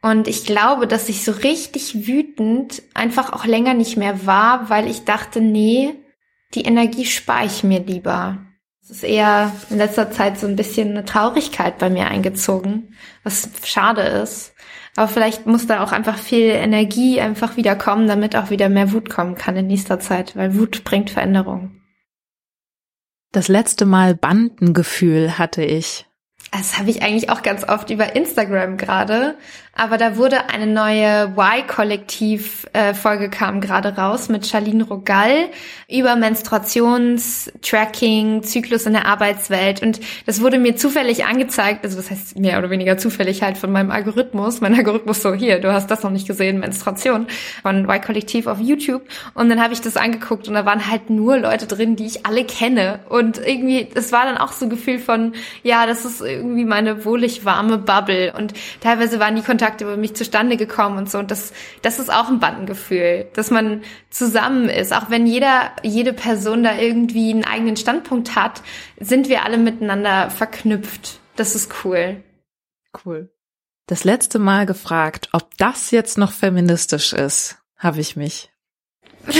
[0.00, 4.88] Und ich glaube, dass ich so richtig wütend einfach auch länger nicht mehr war, weil
[4.88, 5.94] ich dachte, nee,
[6.54, 8.38] die Energie spare ich mir lieber.
[8.88, 13.50] Es ist eher in letzter Zeit so ein bisschen eine Traurigkeit bei mir eingezogen, was
[13.62, 14.54] schade ist.
[14.96, 18.90] Aber vielleicht muss da auch einfach viel Energie einfach wieder kommen, damit auch wieder mehr
[18.92, 21.82] Wut kommen kann in nächster Zeit, weil Wut bringt Veränderung.
[23.30, 26.06] Das letzte Mal Bandengefühl hatte ich.
[26.50, 29.36] Das habe ich eigentlich auch ganz oft über Instagram gerade.
[29.78, 35.50] Aber da wurde eine neue Y-Kollektiv-Folge äh, kam gerade raus mit Charlene Rogal
[35.88, 39.80] über Menstruationstracking, Zyklus in der Arbeitswelt.
[39.80, 43.70] Und das wurde mir zufällig angezeigt, also das heißt mehr oder weniger zufällig halt von
[43.70, 44.60] meinem Algorithmus.
[44.60, 47.28] Mein Algorithmus so, hier, du hast das noch nicht gesehen, Menstruation
[47.62, 49.02] von Y-Kollektiv auf YouTube.
[49.34, 52.26] Und dann habe ich das angeguckt und da waren halt nur Leute drin, die ich
[52.26, 52.98] alle kenne.
[53.08, 57.04] Und irgendwie, es war dann auch so ein Gefühl von, ja, das ist irgendwie meine
[57.04, 58.32] wohlig warme Bubble.
[58.36, 61.18] Und teilweise waren die Kontakte Kontakte über mich zustande gekommen und so.
[61.18, 61.52] Und das,
[61.82, 64.94] das ist auch ein Bandengefühl, dass man zusammen ist.
[64.94, 68.62] Auch wenn jeder, jede Person da irgendwie einen eigenen Standpunkt hat,
[68.98, 71.20] sind wir alle miteinander verknüpft.
[71.36, 72.22] Das ist cool.
[73.04, 73.30] Cool.
[73.86, 78.50] Das letzte Mal gefragt, ob das jetzt noch feministisch ist, habe ich mich.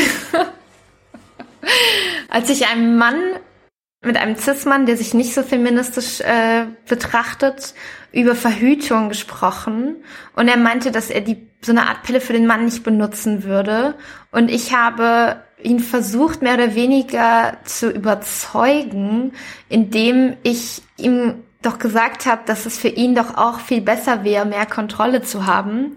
[2.29, 3.19] Als ich einem Mann
[4.01, 7.75] mit einem Cis-Mann, der sich nicht so feministisch äh, betrachtet,
[8.13, 9.97] über Verhütung gesprochen.
[10.35, 13.43] Und er meinte, dass er die so eine Art Pille für den Mann nicht benutzen
[13.43, 13.95] würde.
[14.31, 19.33] Und ich habe ihn versucht, mehr oder weniger zu überzeugen,
[19.69, 24.47] indem ich ihm doch gesagt habe, dass es für ihn doch auch viel besser wäre,
[24.47, 25.97] mehr Kontrolle zu haben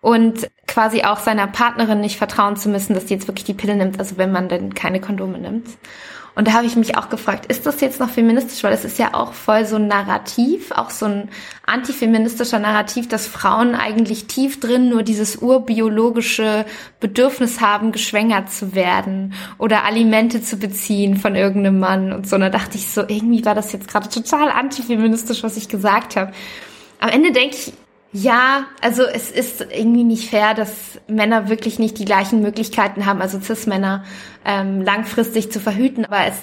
[0.00, 3.74] und quasi auch seiner Partnerin nicht vertrauen zu müssen, dass sie jetzt wirklich die Pille
[3.74, 5.66] nimmt, also wenn man denn keine Kondome nimmt.
[6.34, 8.62] Und da habe ich mich auch gefragt, ist das jetzt noch feministisch?
[8.62, 11.28] Weil es ist ja auch voll so ein Narrativ, auch so ein
[11.66, 16.66] antifeministischer Narrativ, dass Frauen eigentlich tief drin nur dieses urbiologische
[17.00, 22.36] Bedürfnis haben, geschwängert zu werden oder Alimente zu beziehen von irgendeinem Mann und so.
[22.36, 26.16] Und da dachte ich so, irgendwie war das jetzt gerade total antifeministisch, was ich gesagt
[26.16, 26.32] habe.
[27.00, 27.72] Am Ende denke ich,
[28.12, 33.22] ja, also es ist irgendwie nicht fair, dass Männer wirklich nicht die gleichen Möglichkeiten haben,
[33.22, 34.04] also Cis-Männer
[34.44, 36.04] ähm, langfristig zu verhüten.
[36.04, 36.42] Aber es,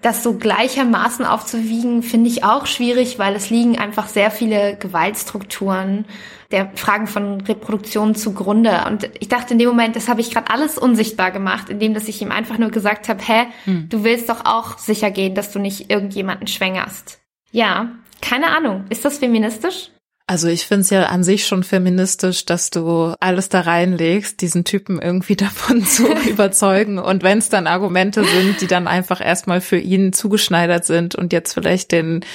[0.00, 6.04] das so gleichermaßen aufzuwiegen, finde ich auch schwierig, weil es liegen einfach sehr viele Gewaltstrukturen
[6.52, 8.84] der Fragen von Reproduktion zugrunde.
[8.86, 12.06] Und ich dachte in dem Moment, das habe ich gerade alles unsichtbar gemacht, indem dass
[12.06, 13.88] ich ihm einfach nur gesagt habe, hä, hm.
[13.88, 17.18] du willst doch auch sicher gehen, dass du nicht irgendjemanden schwängerst.
[17.50, 17.88] Ja,
[18.20, 18.84] keine Ahnung.
[18.88, 19.90] Ist das feministisch?
[20.28, 24.62] Also ich finde es ja an sich schon feministisch, dass du alles da reinlegst, diesen
[24.62, 26.98] Typen irgendwie davon zu überzeugen.
[26.98, 31.32] Und wenn es dann Argumente sind, die dann einfach erstmal für ihn zugeschneidert sind und
[31.32, 32.26] jetzt vielleicht den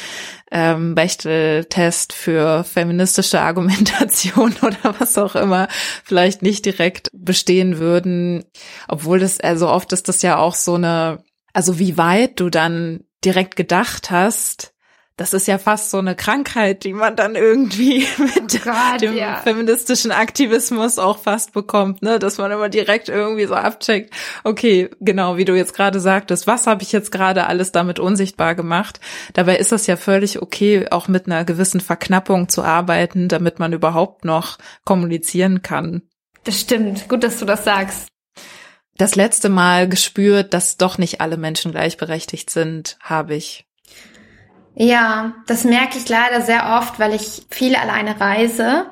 [0.51, 5.67] ähm, Bechtel-Test für feministische Argumentation oder was auch immer
[6.03, 8.43] vielleicht nicht direkt bestehen würden,
[8.87, 13.01] obwohl das, also oft ist das ja auch so eine, also wie weit du dann
[13.23, 14.72] direkt gedacht hast,
[15.15, 19.15] das ist ja fast so eine Krankheit, die man dann irgendwie mit oh Gott, dem
[19.15, 19.35] ja.
[19.37, 25.37] feministischen Aktivismus auch fast bekommt, ne, dass man immer direkt irgendwie so abcheckt, okay, genau,
[25.37, 28.99] wie du jetzt gerade sagtest, was habe ich jetzt gerade alles damit unsichtbar gemacht?
[29.33, 33.73] Dabei ist es ja völlig okay, auch mit einer gewissen Verknappung zu arbeiten, damit man
[33.73, 36.01] überhaupt noch kommunizieren kann.
[36.43, 38.07] Das stimmt, gut, dass du das sagst.
[38.97, 43.65] Das letzte Mal gespürt, dass doch nicht alle Menschen gleichberechtigt sind, habe ich
[44.75, 48.85] ja, das merke ich leider sehr oft, weil ich viel alleine reise.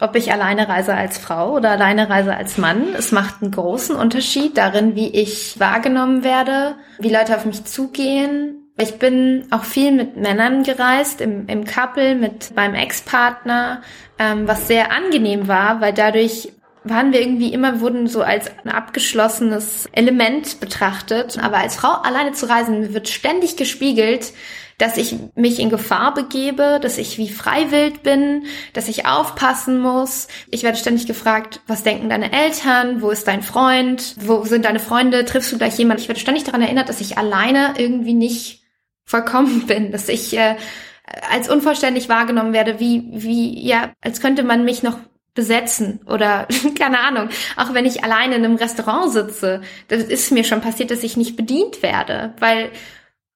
[0.00, 3.96] Ob ich alleine reise als Frau oder alleine reise als Mann, es macht einen großen
[3.96, 8.70] Unterschied darin, wie ich wahrgenommen werde, wie Leute auf mich zugehen.
[8.76, 13.80] Ich bin auch viel mit Männern gereist, im, im Couple, mit meinem Ex-Partner,
[14.18, 16.52] ähm, was sehr angenehm war, weil dadurch
[16.88, 21.38] waren wir irgendwie immer, wurden so als ein abgeschlossenes Element betrachtet.
[21.42, 24.32] Aber als Frau alleine zu reisen, wird ständig gespiegelt,
[24.78, 30.28] dass ich mich in Gefahr begebe, dass ich wie freiwillig bin, dass ich aufpassen muss.
[30.50, 33.02] Ich werde ständig gefragt, was denken deine Eltern?
[33.02, 34.14] Wo ist dein Freund?
[34.20, 35.24] Wo sind deine Freunde?
[35.24, 36.02] Triffst du gleich jemanden?
[36.02, 38.62] Ich werde ständig daran erinnert, dass ich alleine irgendwie nicht
[39.04, 40.54] vollkommen bin, dass ich äh,
[41.28, 44.98] als unvollständig wahrgenommen werde, wie, wie, ja, als könnte man mich noch
[45.38, 46.48] besetzen oder
[46.78, 50.90] keine Ahnung, auch wenn ich alleine in einem Restaurant sitze, das ist mir schon passiert,
[50.90, 52.70] dass ich nicht bedient werde, weil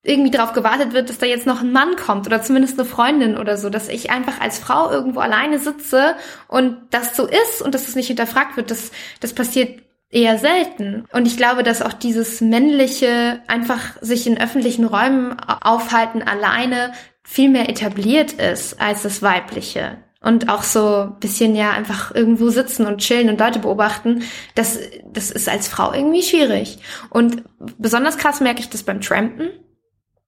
[0.02, 3.38] irgendwie darauf gewartet wird, dass da jetzt noch ein Mann kommt oder zumindest eine Freundin
[3.38, 6.16] oder so, dass ich einfach als Frau irgendwo alleine sitze
[6.48, 11.04] und das so ist und dass es nicht hinterfragt wird, das, das passiert eher selten.
[11.12, 17.48] Und ich glaube, dass auch dieses männliche, einfach sich in öffentlichen Räumen aufhalten alleine viel
[17.48, 19.98] mehr etabliert ist als das weibliche.
[20.22, 24.22] Und auch so bisschen ja einfach irgendwo sitzen und chillen und Leute beobachten,
[24.54, 24.78] das,
[25.12, 26.78] das ist als Frau irgendwie schwierig.
[27.10, 27.42] Und
[27.78, 29.50] besonders krass merke ich das beim Trampen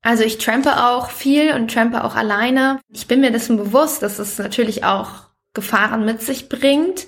[0.04, 2.78] also ich trampe auch viel und trampe auch alleine.
[2.92, 5.08] Ich bin mir dessen bewusst, dass es natürlich auch
[5.54, 7.06] Gefahren mit sich bringt.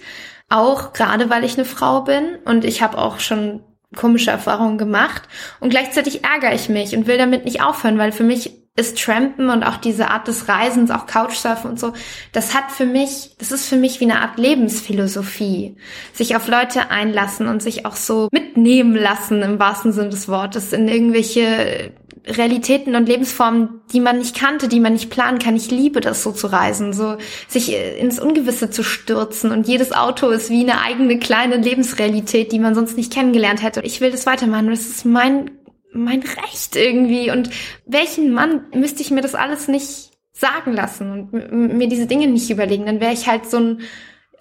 [0.49, 3.63] Auch gerade weil ich eine Frau bin und ich habe auch schon
[3.95, 5.25] komische Erfahrungen gemacht.
[5.61, 9.49] Und gleichzeitig ärgere ich mich und will damit nicht aufhören, weil für mich ist Trampen
[9.49, 11.95] und auch diese Art des Reisens, auch Couchsurfen und so,
[12.33, 15.77] das hat für mich, das ist für mich wie eine Art Lebensphilosophie.
[16.13, 20.75] Sich auf Leute einlassen und sich auch so mitnehmen lassen im wahrsten Sinne des Wortes
[20.75, 21.93] in irgendwelche
[22.27, 25.55] Realitäten und Lebensformen, die man nicht kannte, die man nicht planen kann.
[25.57, 30.29] Ich liebe das so zu reisen, so sich ins Ungewisse zu stürzen und jedes Auto
[30.31, 33.81] ist wie eine eigene kleine Lebensrealität, die man sonst nicht kennengelernt hätte.
[33.83, 34.69] Ich will das weitermachen.
[34.69, 35.53] Das ist mein
[35.97, 37.51] mein Recht irgendwie und
[37.87, 42.51] welchen Mann müsste ich mir das alles nicht sagen lassen und mir diese Dinge nicht
[42.51, 43.81] überlegen, dann wäre ich halt so ein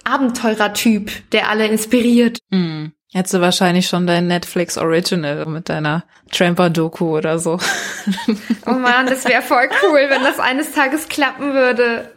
[0.04, 2.39] Abenteurertyp, der alle inspiriert.
[2.50, 2.88] Mm.
[3.13, 7.60] Hättest du wahrscheinlich schon dein Netflix Original mit deiner Tramper-Doku oder so.
[8.68, 12.12] Oh man, das wäre voll cool, wenn das eines Tages klappen würde.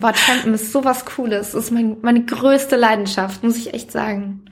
[0.00, 1.52] Boah, Trampen ist sowas Cooles.
[1.52, 4.44] Das ist mein, meine größte Leidenschaft, muss ich echt sagen.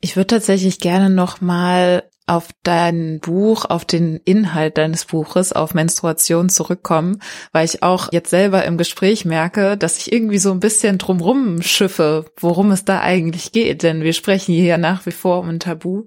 [0.00, 5.74] Ich würde tatsächlich gerne noch mal auf dein Buch, auf den Inhalt deines Buches, auf
[5.74, 10.60] Menstruation zurückkommen, weil ich auch jetzt selber im Gespräch merke, dass ich irgendwie so ein
[10.60, 13.82] bisschen drumrum schiffe, worum es da eigentlich geht.
[13.84, 16.06] Denn wir sprechen hier ja nach wie vor um ein Tabu.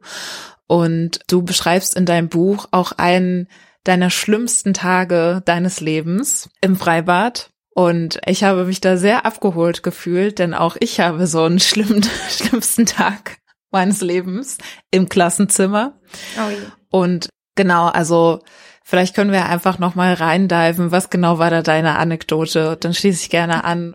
[0.68, 3.48] Und du beschreibst in deinem Buch auch einen
[3.86, 7.50] deiner schlimmsten Tage deines Lebens im Freibad.
[7.74, 12.04] Und ich habe mich da sehr abgeholt gefühlt, denn auch ich habe so einen schlimmen,
[12.30, 13.38] schlimmsten Tag
[13.72, 14.58] meines Lebens
[14.92, 16.00] im Klassenzimmer.
[16.38, 16.58] Oh je.
[16.90, 18.40] Und genau, also
[18.84, 20.92] vielleicht können wir einfach noch mal reindiven.
[20.92, 22.78] Was genau war da deine Anekdote?
[22.80, 23.94] Dann schließe ich gerne an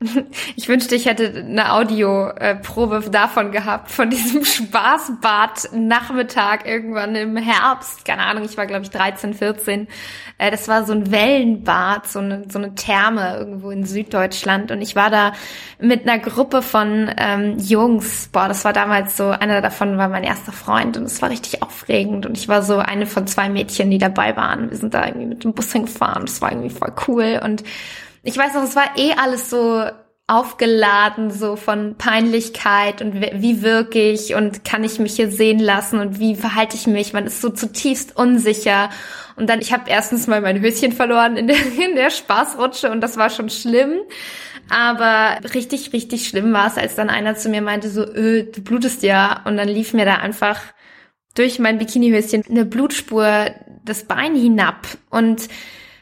[0.56, 8.04] Ich wünschte, ich hätte eine Audioprobe davon gehabt, von diesem Spaßbad-Nachmittag irgendwann im Herbst.
[8.04, 9.86] Keine Ahnung, ich war, glaube ich, 13, 14.
[10.38, 14.70] Äh, das war so ein Wellenbad, so eine, so eine Therme irgendwo in Süddeutschland.
[14.70, 15.32] Und ich war da
[15.78, 18.28] mit einer Gruppe von ähm, Jungs.
[18.32, 21.62] Boah, das war damals so, einer davon war mein erster Freund und es war richtig
[21.62, 22.26] aufregend.
[22.26, 24.70] Und ich war so eine von zwei Mädchen, die dabei waren.
[24.70, 26.26] Wir sind da irgendwie mit dem Bus hingefahren.
[26.26, 27.40] Das war irgendwie voll cool.
[27.42, 27.64] Und
[28.26, 29.84] ich weiß noch, es war eh alles so
[30.28, 36.00] aufgeladen, so von Peinlichkeit und wie wirke ich und kann ich mich hier sehen lassen
[36.00, 37.12] und wie verhalte ich mich.
[37.12, 38.90] Man ist so zutiefst unsicher.
[39.36, 41.56] Und dann, ich habe erstens mal mein Höschen verloren in der,
[41.88, 44.00] in der Spaßrutsche und das war schon schlimm.
[44.68, 48.62] Aber richtig, richtig schlimm war es, als dann einer zu mir meinte, so, öh, du
[48.62, 49.42] blutest ja.
[49.44, 50.60] Und dann lief mir da einfach
[51.36, 53.50] durch mein Bikinihöschen eine Blutspur
[53.84, 54.88] das Bein hinab.
[55.10, 55.48] Und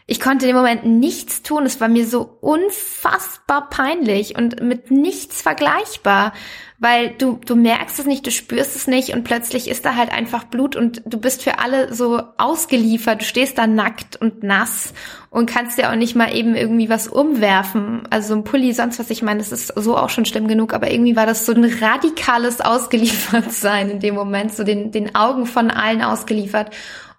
[0.07, 1.65] ich konnte im Moment nichts tun.
[1.65, 6.35] Es war mir so unfassbar peinlich und mit nichts vergleichbar,
[6.79, 10.13] weil du, du merkst es nicht, du spürst es nicht und plötzlich ist da halt
[10.13, 13.23] einfach Blut und du bist für alle so ausgeliefert.
[13.23, 14.93] Du stehst da nackt und nass
[15.31, 18.03] und kannst dir auch nicht mal eben irgendwie was umwerfen.
[18.11, 19.09] Also so ein Pulli, sonst was.
[19.09, 21.65] Ich meine, das ist so auch schon schlimm genug, aber irgendwie war das so ein
[21.65, 26.73] radikales Ausgeliefertsein in dem Moment, so den, den Augen von allen ausgeliefert.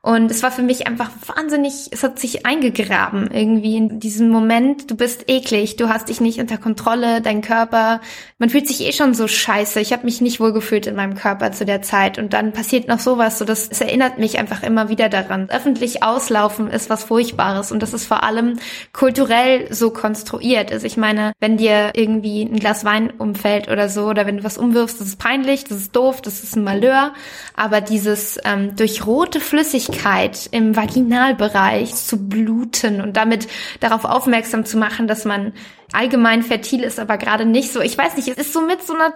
[0.06, 4.92] Und es war für mich einfach wahnsinnig, es hat sich eingegraben irgendwie in diesem Moment.
[4.92, 8.02] Du bist eklig, du hast dich nicht unter Kontrolle, dein Körper,
[8.38, 9.80] man fühlt sich eh schon so scheiße.
[9.80, 12.20] Ich habe mich nicht wohl gefühlt in meinem Körper zu der Zeit.
[12.20, 15.50] Und dann passiert noch sowas, so das, es erinnert mich einfach immer wieder daran.
[15.50, 18.60] Öffentlich auslaufen ist was Furchtbares und das ist vor allem
[18.94, 20.72] kulturell so konstruiert.
[20.72, 24.44] Also ich meine, wenn dir irgendwie ein Glas Wein umfällt oder so, oder wenn du
[24.44, 27.12] was umwirfst, das ist peinlich, das ist doof, das ist ein Malheur.
[27.56, 33.48] Aber dieses ähm, durch rote Flüssigkeit Möglichkeit, im Vaginalbereich zu bluten und damit
[33.80, 35.54] darauf aufmerksam zu machen, dass man
[35.94, 37.82] allgemein fertil ist, aber gerade nicht so.
[37.82, 39.14] Ich weiß nicht, es ist so mit so einer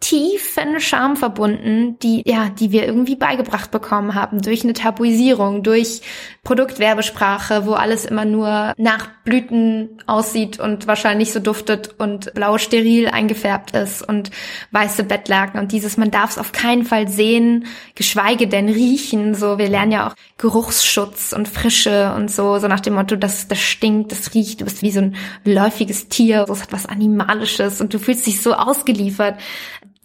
[0.00, 6.02] tiefen Scham verbunden, die, ja, die wir irgendwie beigebracht bekommen haben durch eine Tabuisierung, durch
[6.44, 13.08] Produktwerbesprache, wo alles immer nur nach Blüten aussieht und wahrscheinlich so duftet und blau steril
[13.08, 14.30] eingefärbt ist und
[14.70, 15.60] weiße Bettlaken.
[15.60, 19.92] Und dieses, man darf es auf keinen Fall sehen, geschweige denn riechen, so, wir lernen
[19.92, 24.32] ja auch Geruchsschutz und Frische und so, so nach dem Motto, das, das stinkt, das
[24.32, 28.26] riecht, du bist wie so ein läufiges Tier, so hat was Animalisches und du fühlst
[28.26, 29.38] dich so ausgeliefert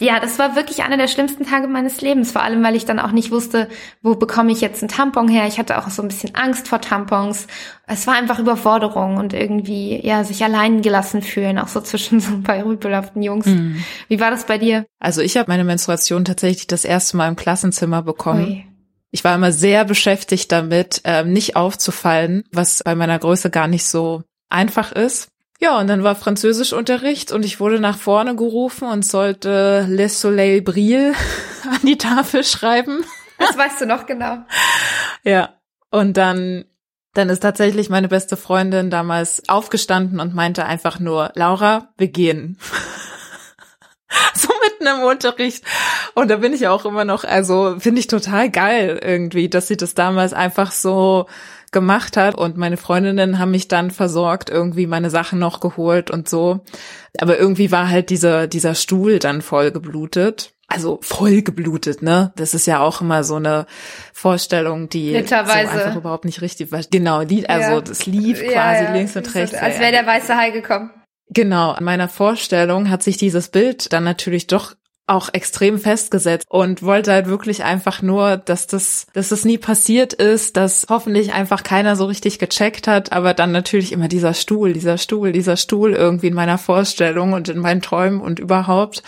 [0.04, 3.00] ja, das war wirklich einer der schlimmsten Tage meines Lebens, vor allem weil ich dann
[3.00, 3.70] auch nicht wusste,
[4.02, 5.48] wo bekomme ich jetzt einen Tampon her.
[5.48, 7.48] Ich hatte auch so ein bisschen Angst vor Tampons.
[7.88, 12.34] Es war einfach Überforderung und irgendwie, ja, sich allein gelassen fühlen, auch so zwischen so
[12.34, 13.46] ein paar rüpelhaften Jungs.
[13.46, 13.84] Mhm.
[14.10, 14.86] Wie war das bei dir?
[15.00, 18.46] Also ich habe meine Menstruation tatsächlich das erste Mal im Klassenzimmer bekommen.
[18.46, 18.66] Ui.
[19.12, 23.86] Ich war immer sehr beschäftigt damit, ähm, nicht aufzufallen, was bei meiner Größe gar nicht
[23.86, 25.30] so einfach ist.
[25.64, 30.62] Ja, und dann war Französischunterricht und ich wurde nach vorne gerufen und sollte Le Soleil
[30.62, 31.14] brille
[31.72, 33.06] an die Tafel schreiben.
[33.40, 34.40] Das weißt du noch genau.
[35.24, 35.54] ja,
[35.90, 36.66] und dann
[37.14, 42.58] dann ist tatsächlich meine beste Freundin damals aufgestanden und meinte einfach nur, Laura, wir gehen.
[44.34, 45.64] so mitten im Unterricht.
[46.14, 49.78] Und da bin ich auch immer noch, also finde ich total geil irgendwie, dass sie
[49.78, 51.28] das damals einfach so
[51.74, 56.30] gemacht hat und meine Freundinnen haben mich dann versorgt, irgendwie meine Sachen noch geholt und
[56.30, 56.62] so.
[57.20, 60.54] Aber irgendwie war halt dieser, dieser Stuhl dann voll geblutet.
[60.68, 62.32] Also voll geblutet, ne?
[62.36, 63.68] Das ist ja auch immer so eine
[64.14, 66.82] Vorstellung, die so einfach überhaupt nicht richtig war.
[66.90, 67.82] Genau, also ja.
[67.82, 68.94] das lief quasi ja, ja.
[68.94, 69.56] links und rechts.
[69.56, 70.90] Als wäre der weiße Hai gekommen.
[71.30, 76.82] Genau, in meiner Vorstellung hat sich dieses Bild dann natürlich doch auch extrem festgesetzt und
[76.82, 81.64] wollte halt wirklich einfach nur, dass das, dass das nie passiert ist, dass hoffentlich einfach
[81.64, 85.94] keiner so richtig gecheckt hat, aber dann natürlich immer dieser Stuhl, dieser Stuhl, dieser Stuhl
[85.94, 89.04] irgendwie in meiner Vorstellung und in meinen Träumen und überhaupt.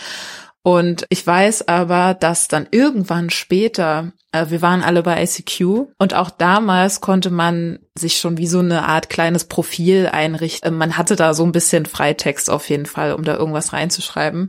[0.62, 6.12] Und ich weiß aber, dass dann irgendwann später, äh, wir waren alle bei ICQ und
[6.12, 10.76] auch damals konnte man sich schon wie so eine Art kleines Profil einrichten.
[10.76, 14.48] Man hatte da so ein bisschen Freitext auf jeden Fall, um da irgendwas reinzuschreiben.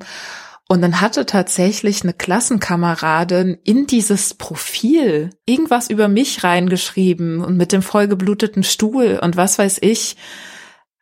[0.70, 7.72] Und dann hatte tatsächlich eine Klassenkameradin in dieses Profil irgendwas über mich reingeschrieben und mit
[7.72, 10.18] dem vollgebluteten Stuhl und was weiß ich.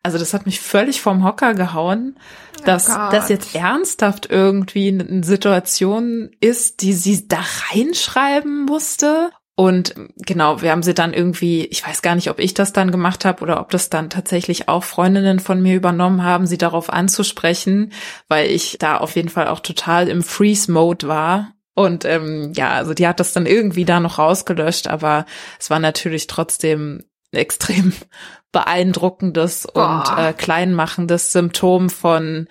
[0.03, 2.19] Also das hat mich völlig vom Hocker gehauen,
[2.63, 9.31] dass Oh das jetzt ernsthaft irgendwie eine Situation ist, die sie da reinschreiben musste.
[9.57, 12.91] Und genau, wir haben sie dann irgendwie, ich weiß gar nicht, ob ich das dann
[12.91, 16.91] gemacht habe oder ob das dann tatsächlich auch Freundinnen von mir übernommen haben, sie darauf
[16.91, 17.93] anzusprechen,
[18.27, 21.53] weil ich da auf jeden Fall auch total im Freeze-Mode war.
[21.73, 25.25] Und ähm, ja, also die hat das dann irgendwie da noch rausgelöscht, aber
[25.57, 27.03] es war natürlich trotzdem
[27.33, 27.93] ein extrem
[28.51, 30.17] beeindruckendes und Boah.
[30.17, 32.47] äh, kleinmachendes Symptom von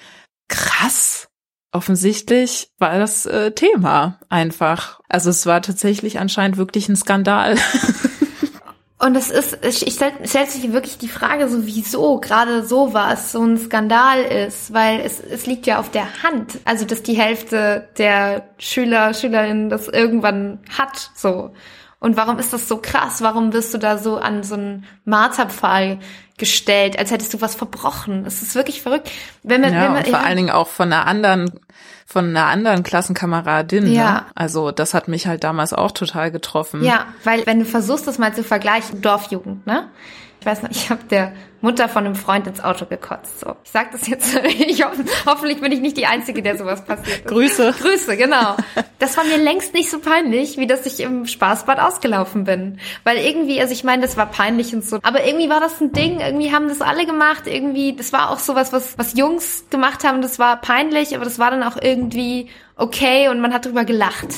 [0.49, 1.29] krass.
[1.75, 5.01] Offensichtlich war das äh, Thema einfach.
[5.09, 7.57] Also es war tatsächlich anscheinend wirklich ein Skandal.
[9.01, 13.43] Und es ist, ich, ich stell, sich wirklich die Frage, so wieso gerade sowas so
[13.43, 17.89] ein Skandal ist, weil es, es liegt ja auf der Hand, also dass die Hälfte
[17.99, 21.51] der Schüler, Schülerinnen das irgendwann hat, so.
[22.05, 23.23] Und warum ist das so krass?
[23.23, 26.01] Warum wirst du da so an so einen Marterpfahl
[26.37, 28.27] gestellt, als hättest du was verbrochen?
[28.27, 29.11] Es ist wirklich verrückt.
[29.43, 31.51] Wenn man, Ja, wenn man, und vor allen Dingen auch von einer anderen,
[32.05, 33.91] von einer anderen Klassenkameradin.
[33.91, 34.13] Ja.
[34.13, 34.23] Ne?
[34.35, 36.85] Also das hat mich halt damals auch total getroffen.
[36.85, 39.89] Ja, weil wenn du versuchst, das mal zu vergleichen, Dorfjugend, ne?
[40.45, 41.33] Ich weiß noch, ich habe der
[41.63, 43.41] Mutter von einem Freund ins Auto gekotzt.
[43.41, 44.39] So, ich sag das jetzt.
[44.45, 47.27] Ich hoffe, hoffentlich bin ich nicht die Einzige, der sowas passiert ist.
[47.29, 47.75] Grüße.
[47.81, 48.55] Grüße, genau.
[48.99, 52.79] Das war mir längst nicht so peinlich, wie dass ich im Spaßbad ausgelaufen bin.
[53.05, 54.99] Weil irgendwie, also ich meine, das war peinlich und so.
[55.03, 58.39] Aber irgendwie war das ein Ding, irgendwie haben das alle gemacht, irgendwie, das war auch
[58.39, 62.51] sowas, was, was Jungs gemacht haben, das war peinlich, aber das war dann auch irgendwie
[62.77, 64.29] okay und man hat drüber gelacht.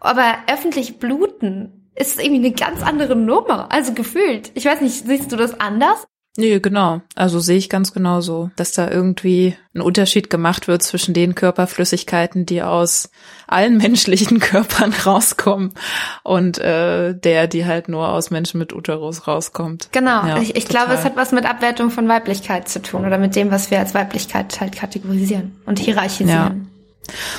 [0.00, 3.70] Aber öffentlich bluten ist irgendwie eine ganz andere Nummer.
[3.72, 4.50] Also gefühlt.
[4.54, 6.06] Ich weiß nicht, siehst du das anders?
[6.36, 7.02] Nee, genau.
[7.16, 12.46] Also sehe ich ganz genauso, dass da irgendwie ein Unterschied gemacht wird zwischen den Körperflüssigkeiten,
[12.46, 13.10] die aus
[13.48, 15.74] allen menschlichen Körpern rauskommen
[16.22, 19.88] und äh, der, die halt nur aus Menschen mit Uterus rauskommt.
[19.90, 20.24] Genau.
[20.24, 23.34] Ja, ich ich glaube, es hat was mit Abwertung von Weiblichkeit zu tun oder mit
[23.34, 26.69] dem, was wir als Weiblichkeit halt kategorisieren und hierarchisieren.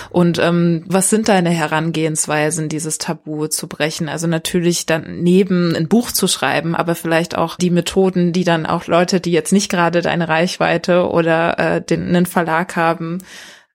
[0.10, 4.10] Und ähm, was sind deine Herangehensweisen, dieses Tabu zu brechen?
[4.10, 8.66] Also natürlich dann neben ein Buch zu schreiben, aber vielleicht auch die Methoden, die dann
[8.66, 13.20] auch Leute, die jetzt nicht gerade deine Reichweite oder äh, den einen Verlag haben,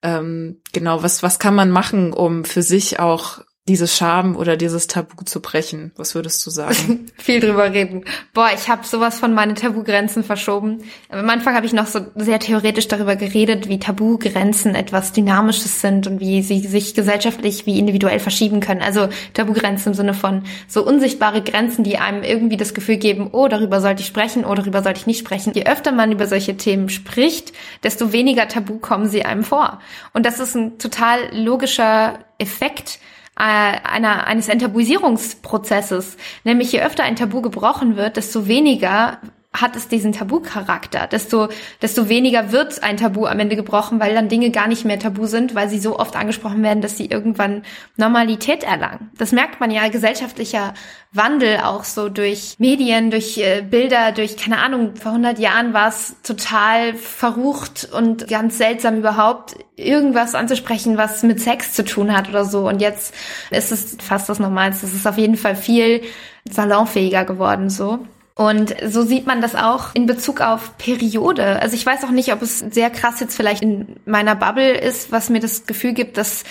[0.03, 4.87] ähm, genau, was was kann man machen, um für sich auch dieses Scham oder dieses
[4.87, 5.91] Tabu zu brechen?
[5.97, 7.11] Was würdest du sagen?
[7.17, 8.05] Viel drüber reden.
[8.33, 10.85] Boah, ich habe sowas von meine Tabugrenzen verschoben.
[11.09, 16.07] Am Anfang habe ich noch so sehr theoretisch darüber geredet, wie Tabugrenzen etwas Dynamisches sind
[16.07, 18.83] und wie sie sich gesellschaftlich wie individuell verschieben können.
[18.83, 23.49] Also Tabugrenzen im Sinne von so unsichtbare Grenzen, die einem irgendwie das Gefühl geben, oh,
[23.49, 25.53] darüber sollte ich sprechen, oh, darüber sollte ich nicht sprechen.
[25.55, 27.53] Je öfter man über solche Themen spricht,
[27.83, 29.81] desto weniger Tabu kommen sie einem vor.
[30.13, 33.01] Und das ist ein total logischer Effekt
[33.37, 36.17] einer, eines Enttabuisierungsprozesses.
[36.45, 39.19] Nämlich je öfter ein Tabu gebrochen wird, desto weniger
[39.61, 41.49] hat es diesen Tabu-Charakter, desto,
[41.83, 45.27] desto weniger wird ein Tabu am Ende gebrochen, weil dann Dinge gar nicht mehr tabu
[45.27, 47.63] sind, weil sie so oft angesprochen werden, dass sie irgendwann
[47.97, 49.11] Normalität erlangen.
[49.19, 50.75] Das merkt man ja, gesellschaftlicher
[51.13, 55.89] Wandel auch so durch Medien, durch äh, Bilder, durch, keine Ahnung, vor 100 Jahren war
[55.89, 62.29] es total verrucht und ganz seltsam überhaupt, irgendwas anzusprechen, was mit Sex zu tun hat
[62.29, 62.69] oder so.
[62.69, 63.15] Und jetzt
[63.51, 64.87] ist es fast das Normalste.
[64.87, 66.03] Es ist auf jeden Fall viel
[66.49, 68.07] salonfähiger geworden so.
[68.39, 71.59] Und so sieht man das auch in Bezug auf Periode.
[71.63, 75.11] Also ich weiß auch nicht, ob es sehr krass jetzt vielleicht in meiner Bubble ist,
[75.11, 76.45] was mir das Gefühl gibt, dass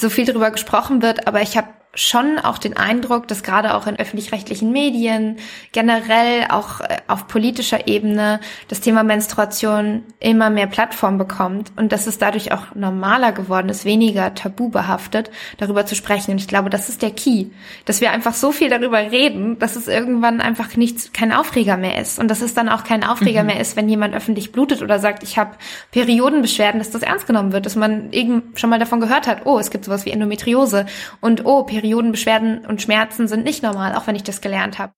[0.00, 3.86] so viel darüber gesprochen wird, aber ich habe schon auch den Eindruck, dass gerade auch
[3.86, 5.36] in öffentlich-rechtlichen Medien,
[5.72, 12.06] generell auch äh, auf politischer Ebene, das Thema Menstruation immer mehr Plattform bekommt und dass
[12.06, 16.32] es dadurch auch normaler geworden ist, weniger tabu behaftet, darüber zu sprechen.
[16.32, 17.46] Und ich glaube, das ist der Key,
[17.86, 21.98] dass wir einfach so viel darüber reden, dass es irgendwann einfach nichts, kein Aufreger mehr
[21.98, 22.18] ist.
[22.18, 25.22] Und dass es dann auch kein Aufreger mehr ist, wenn jemand öffentlich blutet oder sagt,
[25.22, 25.56] ich habe
[25.90, 29.58] Periodenbeschwerden, dass das ernst genommen wird, dass man eben schon mal davon gehört hat, oh,
[29.58, 30.86] es gibt sowas wie Endometriose
[31.20, 34.92] und oh, Periodenbeschwerden und Schmerzen sind nicht normal, auch wenn ich das gelernt habe.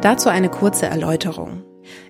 [0.00, 1.62] Dazu eine kurze Erläuterung.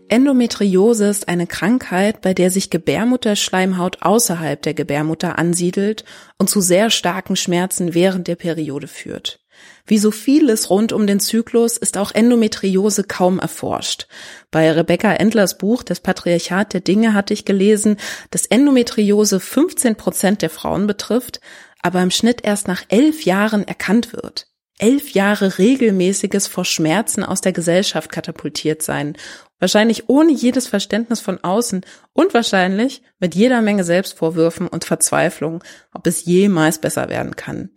[0.09, 6.05] Endometriose ist eine Krankheit, bei der sich Gebärmutterschleimhaut außerhalb der Gebärmutter ansiedelt
[6.39, 9.41] und zu sehr starken Schmerzen während der Periode führt.
[9.87, 14.07] Wie so vieles rund um den Zyklus ist auch Endometriose kaum erforscht.
[14.51, 17.97] Bei Rebecca Endlers Buch Das Patriarchat der Dinge hatte ich gelesen,
[18.31, 21.41] dass Endometriose 15 Prozent der Frauen betrifft,
[21.83, 24.47] aber im Schnitt erst nach elf Jahren erkannt wird.
[24.79, 29.17] Elf Jahre regelmäßiges vor Schmerzen aus der Gesellschaft katapultiert sein
[29.63, 31.83] Wahrscheinlich ohne jedes Verständnis von außen
[32.15, 35.63] und wahrscheinlich mit jeder Menge Selbstvorwürfen und Verzweiflung,
[35.95, 37.71] ob es jemals besser werden kann.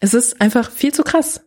[0.00, 1.42] Es ist einfach viel zu krass.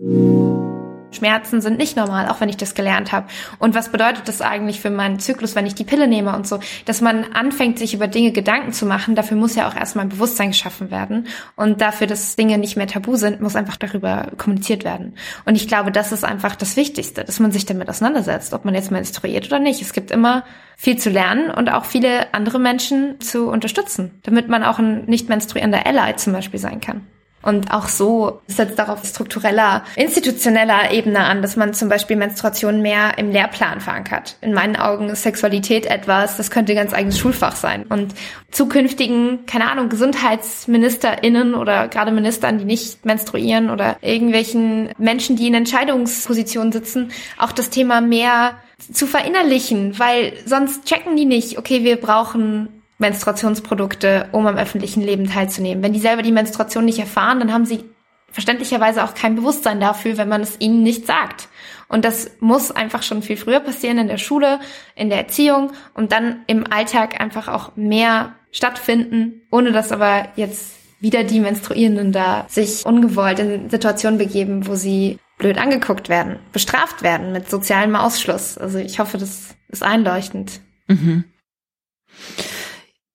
[1.14, 3.28] Schmerzen sind nicht normal, auch wenn ich das gelernt habe.
[3.60, 6.60] Und was bedeutet das eigentlich für meinen Zyklus, wenn ich die Pille nehme und so?
[6.86, 10.10] Dass man anfängt, sich über Dinge Gedanken zu machen, dafür muss ja auch erstmal ein
[10.10, 11.28] Bewusstsein geschaffen werden.
[11.56, 15.16] Und dafür, dass Dinge nicht mehr tabu sind, muss einfach darüber kommuniziert werden.
[15.46, 18.76] Und ich glaube, das ist einfach das Wichtigste, dass man sich damit auseinandersetzt, ob man
[18.76, 19.82] jetzt menstruiert oder nicht.
[19.82, 20.44] Es gibt immer
[20.78, 25.30] viel zu lernen und auch viele andere Menschen zu unterstützen, damit man auch ein nicht
[25.30, 27.08] menstruierender Ally zum Beispiel sein kann.
[27.44, 33.18] Und auch so setzt darauf struktureller, institutioneller Ebene an, dass man zum Beispiel Menstruation mehr
[33.18, 34.38] im Lehrplan verankert.
[34.42, 37.84] In meinen Augen ist Sexualität etwas, das könnte ganz eigenes Schulfach sein.
[37.84, 38.16] Und
[38.50, 45.54] zukünftigen, keine Ahnung, GesundheitsministerInnen oder gerade Ministern, die nicht menstruieren oder irgendwelchen Menschen, die in
[45.54, 48.54] Entscheidungspositionen sitzen, auch das Thema mehr
[48.92, 55.30] zu verinnerlichen, weil sonst checken die nicht, okay, wir brauchen Menstruationsprodukte, um am öffentlichen Leben
[55.30, 55.84] teilzunehmen.
[55.84, 57.84] Wenn die selber die Menstruation nicht erfahren, dann haben sie
[58.32, 61.50] verständlicherweise auch kein Bewusstsein dafür, wenn man es ihnen nicht sagt.
[61.88, 64.60] Und das muss einfach schon viel früher passieren in der Schule,
[64.96, 70.74] in der Erziehung und dann im Alltag einfach auch mehr stattfinden, ohne dass aber jetzt
[71.00, 77.04] wieder die Menstruierenden da sich ungewollt in Situationen begeben, wo sie blöd angeguckt werden, bestraft
[77.04, 78.58] werden mit sozialem Ausschluss.
[78.58, 80.62] Also ich hoffe, das ist einleuchtend.
[80.88, 81.26] Mhm.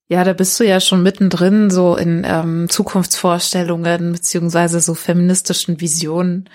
[0.09, 6.49] Ja, da bist du ja schon mittendrin so in ähm, Zukunftsvorstellungen beziehungsweise so feministischen Visionen.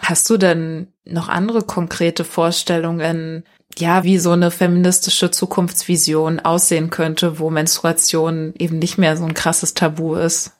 [0.00, 3.44] Hast du denn noch andere konkrete Vorstellungen,
[3.78, 9.34] ja, wie so eine feministische Zukunftsvision aussehen könnte, wo Menstruation eben nicht mehr so ein
[9.34, 10.52] krasses Tabu ist?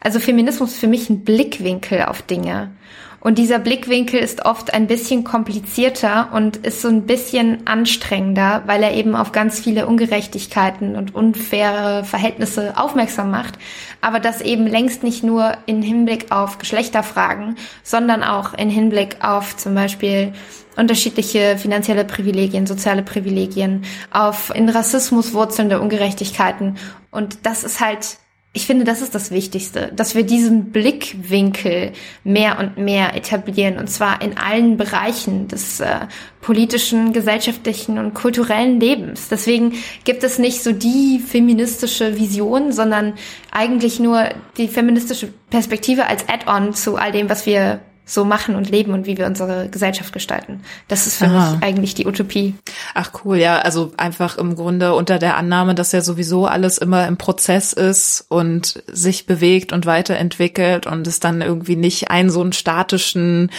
[0.00, 2.72] Also Feminismus ist für mich ein Blickwinkel auf Dinge.
[3.20, 8.82] Und dieser Blickwinkel ist oft ein bisschen komplizierter und ist so ein bisschen anstrengender, weil
[8.82, 13.58] er eben auf ganz viele Ungerechtigkeiten und unfaire Verhältnisse aufmerksam macht.
[14.00, 19.56] Aber das eben längst nicht nur in Hinblick auf Geschlechterfragen, sondern auch in Hinblick auf
[19.56, 20.32] zum Beispiel
[20.76, 26.76] unterschiedliche finanzielle Privilegien, soziale Privilegien, auf in Rassismus wurzelnde Ungerechtigkeiten.
[27.10, 28.18] Und das ist halt
[28.54, 31.92] ich finde, das ist das Wichtigste, dass wir diesen Blickwinkel
[32.24, 36.06] mehr und mehr etablieren, und zwar in allen Bereichen des äh,
[36.40, 39.28] politischen, gesellschaftlichen und kulturellen Lebens.
[39.28, 39.74] Deswegen
[40.04, 43.14] gibt es nicht so die feministische Vision, sondern
[43.50, 48.70] eigentlich nur die feministische Perspektive als Add-on zu all dem, was wir so machen und
[48.70, 50.62] leben und wie wir unsere Gesellschaft gestalten.
[50.88, 51.52] Das ist für Aha.
[51.52, 52.54] mich eigentlich die Utopie.
[52.94, 57.06] Ach cool, ja, also einfach im Grunde unter der Annahme, dass ja sowieso alles immer
[57.06, 62.40] im Prozess ist und sich bewegt und weiterentwickelt und es dann irgendwie nicht einen so
[62.40, 63.50] einen statischen,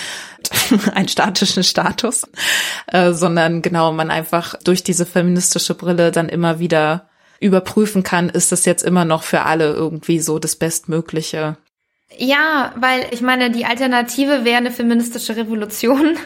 [0.95, 2.27] einen statischen Status,
[2.87, 7.07] äh, sondern genau man einfach durch diese feministische Brille dann immer wieder
[7.39, 11.57] überprüfen kann, ist das jetzt immer noch für alle irgendwie so das Bestmögliche.
[12.17, 16.17] Ja, weil ich meine, die Alternative wäre eine feministische Revolution.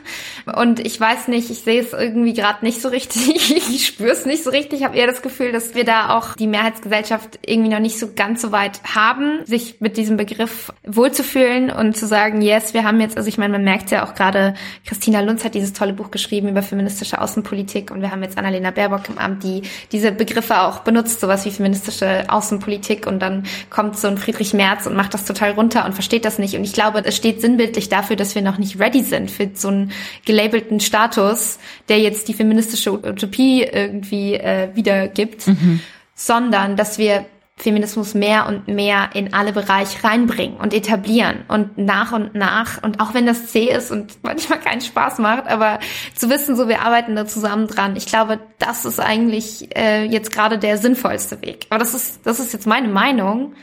[0.55, 3.51] Und ich weiß nicht, ich sehe es irgendwie gerade nicht so richtig.
[3.73, 4.79] Ich spüre es nicht so richtig.
[4.79, 8.09] Ich habe eher das Gefühl, dass wir da auch die Mehrheitsgesellschaft irgendwie noch nicht so
[8.15, 13.01] ganz so weit haben, sich mit diesem Begriff wohlzufühlen und zu sagen, yes, wir haben
[13.01, 14.53] jetzt, also ich meine, man merkt ja auch gerade,
[14.85, 18.71] Christina Lunz hat dieses tolle Buch geschrieben über feministische Außenpolitik und wir haben jetzt Annalena
[18.71, 23.97] Baerbock im Amt, die diese Begriffe auch benutzt, sowas wie feministische Außenpolitik und dann kommt
[23.97, 26.55] so ein Friedrich Merz und macht das total runter runter und versteht das nicht.
[26.55, 29.69] Und ich glaube, es steht sinnbildlich dafür, dass wir noch nicht ready sind für so
[29.69, 29.91] einen
[30.25, 31.59] gelabelten Status,
[31.89, 35.81] der jetzt die feministische Utopie irgendwie äh, wiedergibt, mhm.
[36.15, 42.11] sondern dass wir Feminismus mehr und mehr in alle Bereiche reinbringen und etablieren und nach
[42.11, 45.79] und nach und auch wenn das zäh ist und manchmal keinen Spaß macht, aber
[46.15, 47.95] zu wissen, so wir arbeiten da zusammen dran.
[47.95, 51.67] Ich glaube, das ist eigentlich äh, jetzt gerade der sinnvollste Weg.
[51.69, 53.53] Aber das ist das ist jetzt meine Meinung.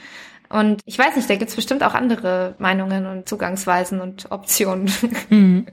[0.50, 4.90] Und ich weiß nicht, da gibt's bestimmt auch andere Meinungen und Zugangsweisen und Optionen.
[5.30, 5.66] Mhm.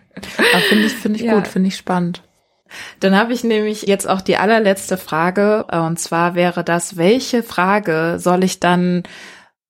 [0.69, 1.35] Finde ich, finde ich ja.
[1.35, 2.23] gut, finde ich spannend.
[2.99, 5.65] Dann habe ich nämlich jetzt auch die allerletzte Frage.
[5.65, 9.03] Und zwar wäre das, welche Frage soll ich dann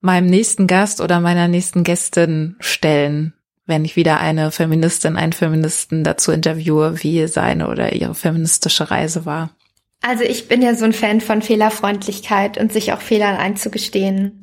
[0.00, 3.34] meinem nächsten Gast oder meiner nächsten Gästin stellen,
[3.66, 9.24] wenn ich wieder eine Feministin, einen Feministen dazu interviewe, wie seine oder ihre feministische Reise
[9.24, 9.50] war?
[10.00, 14.40] Also ich bin ja so ein Fan von Fehlerfreundlichkeit und sich auch Fehlern einzugestehen.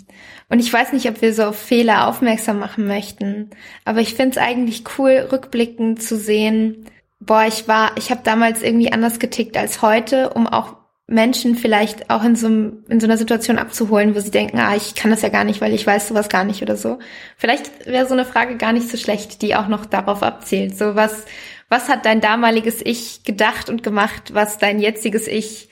[0.49, 3.49] Und ich weiß nicht, ob wir so auf Fehler aufmerksam machen möchten,
[3.83, 6.85] aber ich finde es eigentlich cool, rückblickend zu sehen,
[7.19, 10.75] boah, ich war, ich habe damals irgendwie anders getickt als heute, um auch
[11.07, 14.95] Menschen vielleicht auch in so, in so einer Situation abzuholen, wo sie denken, ah, ich
[14.95, 16.97] kann das ja gar nicht, weil ich weiß sowas gar nicht oder so.
[17.37, 20.75] Vielleicht wäre so eine Frage gar nicht so schlecht, die auch noch darauf abzielt.
[20.75, 21.25] So was,
[21.69, 25.69] was hat dein damaliges Ich gedacht und gemacht, was dein jetziges Ich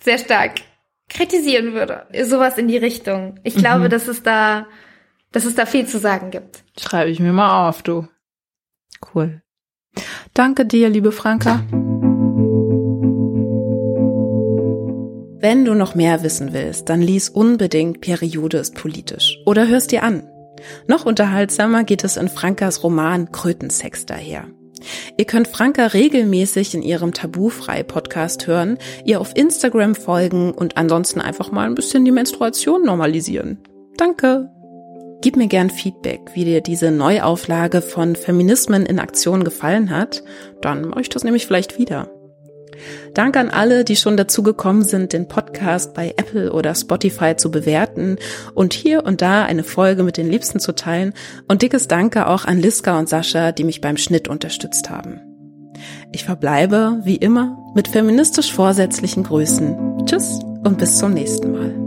[0.00, 0.54] sehr stark
[1.12, 2.06] kritisieren würde.
[2.24, 3.38] Sowas in die Richtung.
[3.42, 3.90] Ich glaube, mhm.
[3.90, 4.66] dass es da,
[5.30, 6.64] dass es da viel zu sagen gibt.
[6.78, 8.08] Schreibe ich mir mal auf, du.
[9.14, 9.42] Cool.
[10.34, 11.62] Danke dir, liebe Franka.
[15.42, 20.04] Wenn du noch mehr wissen willst, dann lies unbedingt Periode ist politisch oder hörst dir
[20.04, 20.28] an.
[20.86, 24.46] Noch unterhaltsamer geht es in Frankas Roman Krötensex daher.
[25.16, 31.50] Ihr könnt Franka regelmäßig in ihrem Tabufrei-Podcast hören, ihr auf Instagram folgen und ansonsten einfach
[31.52, 33.58] mal ein bisschen die Menstruation normalisieren.
[33.96, 34.50] Danke!
[35.20, 40.24] Gib mir gern Feedback, wie dir diese Neuauflage von Feminismen in Aktion gefallen hat.
[40.60, 42.10] Dann mache ich das nämlich vielleicht wieder.
[43.14, 47.50] Danke an alle, die schon dazu gekommen sind, den Podcast bei Apple oder Spotify zu
[47.50, 48.16] bewerten
[48.54, 51.12] und hier und da eine Folge mit den Liebsten zu teilen.
[51.48, 55.20] Und dickes Danke auch an Liska und Sascha, die mich beim Schnitt unterstützt haben.
[56.12, 60.04] Ich verbleibe, wie immer, mit feministisch vorsätzlichen Grüßen.
[60.06, 61.81] Tschüss und bis zum nächsten Mal.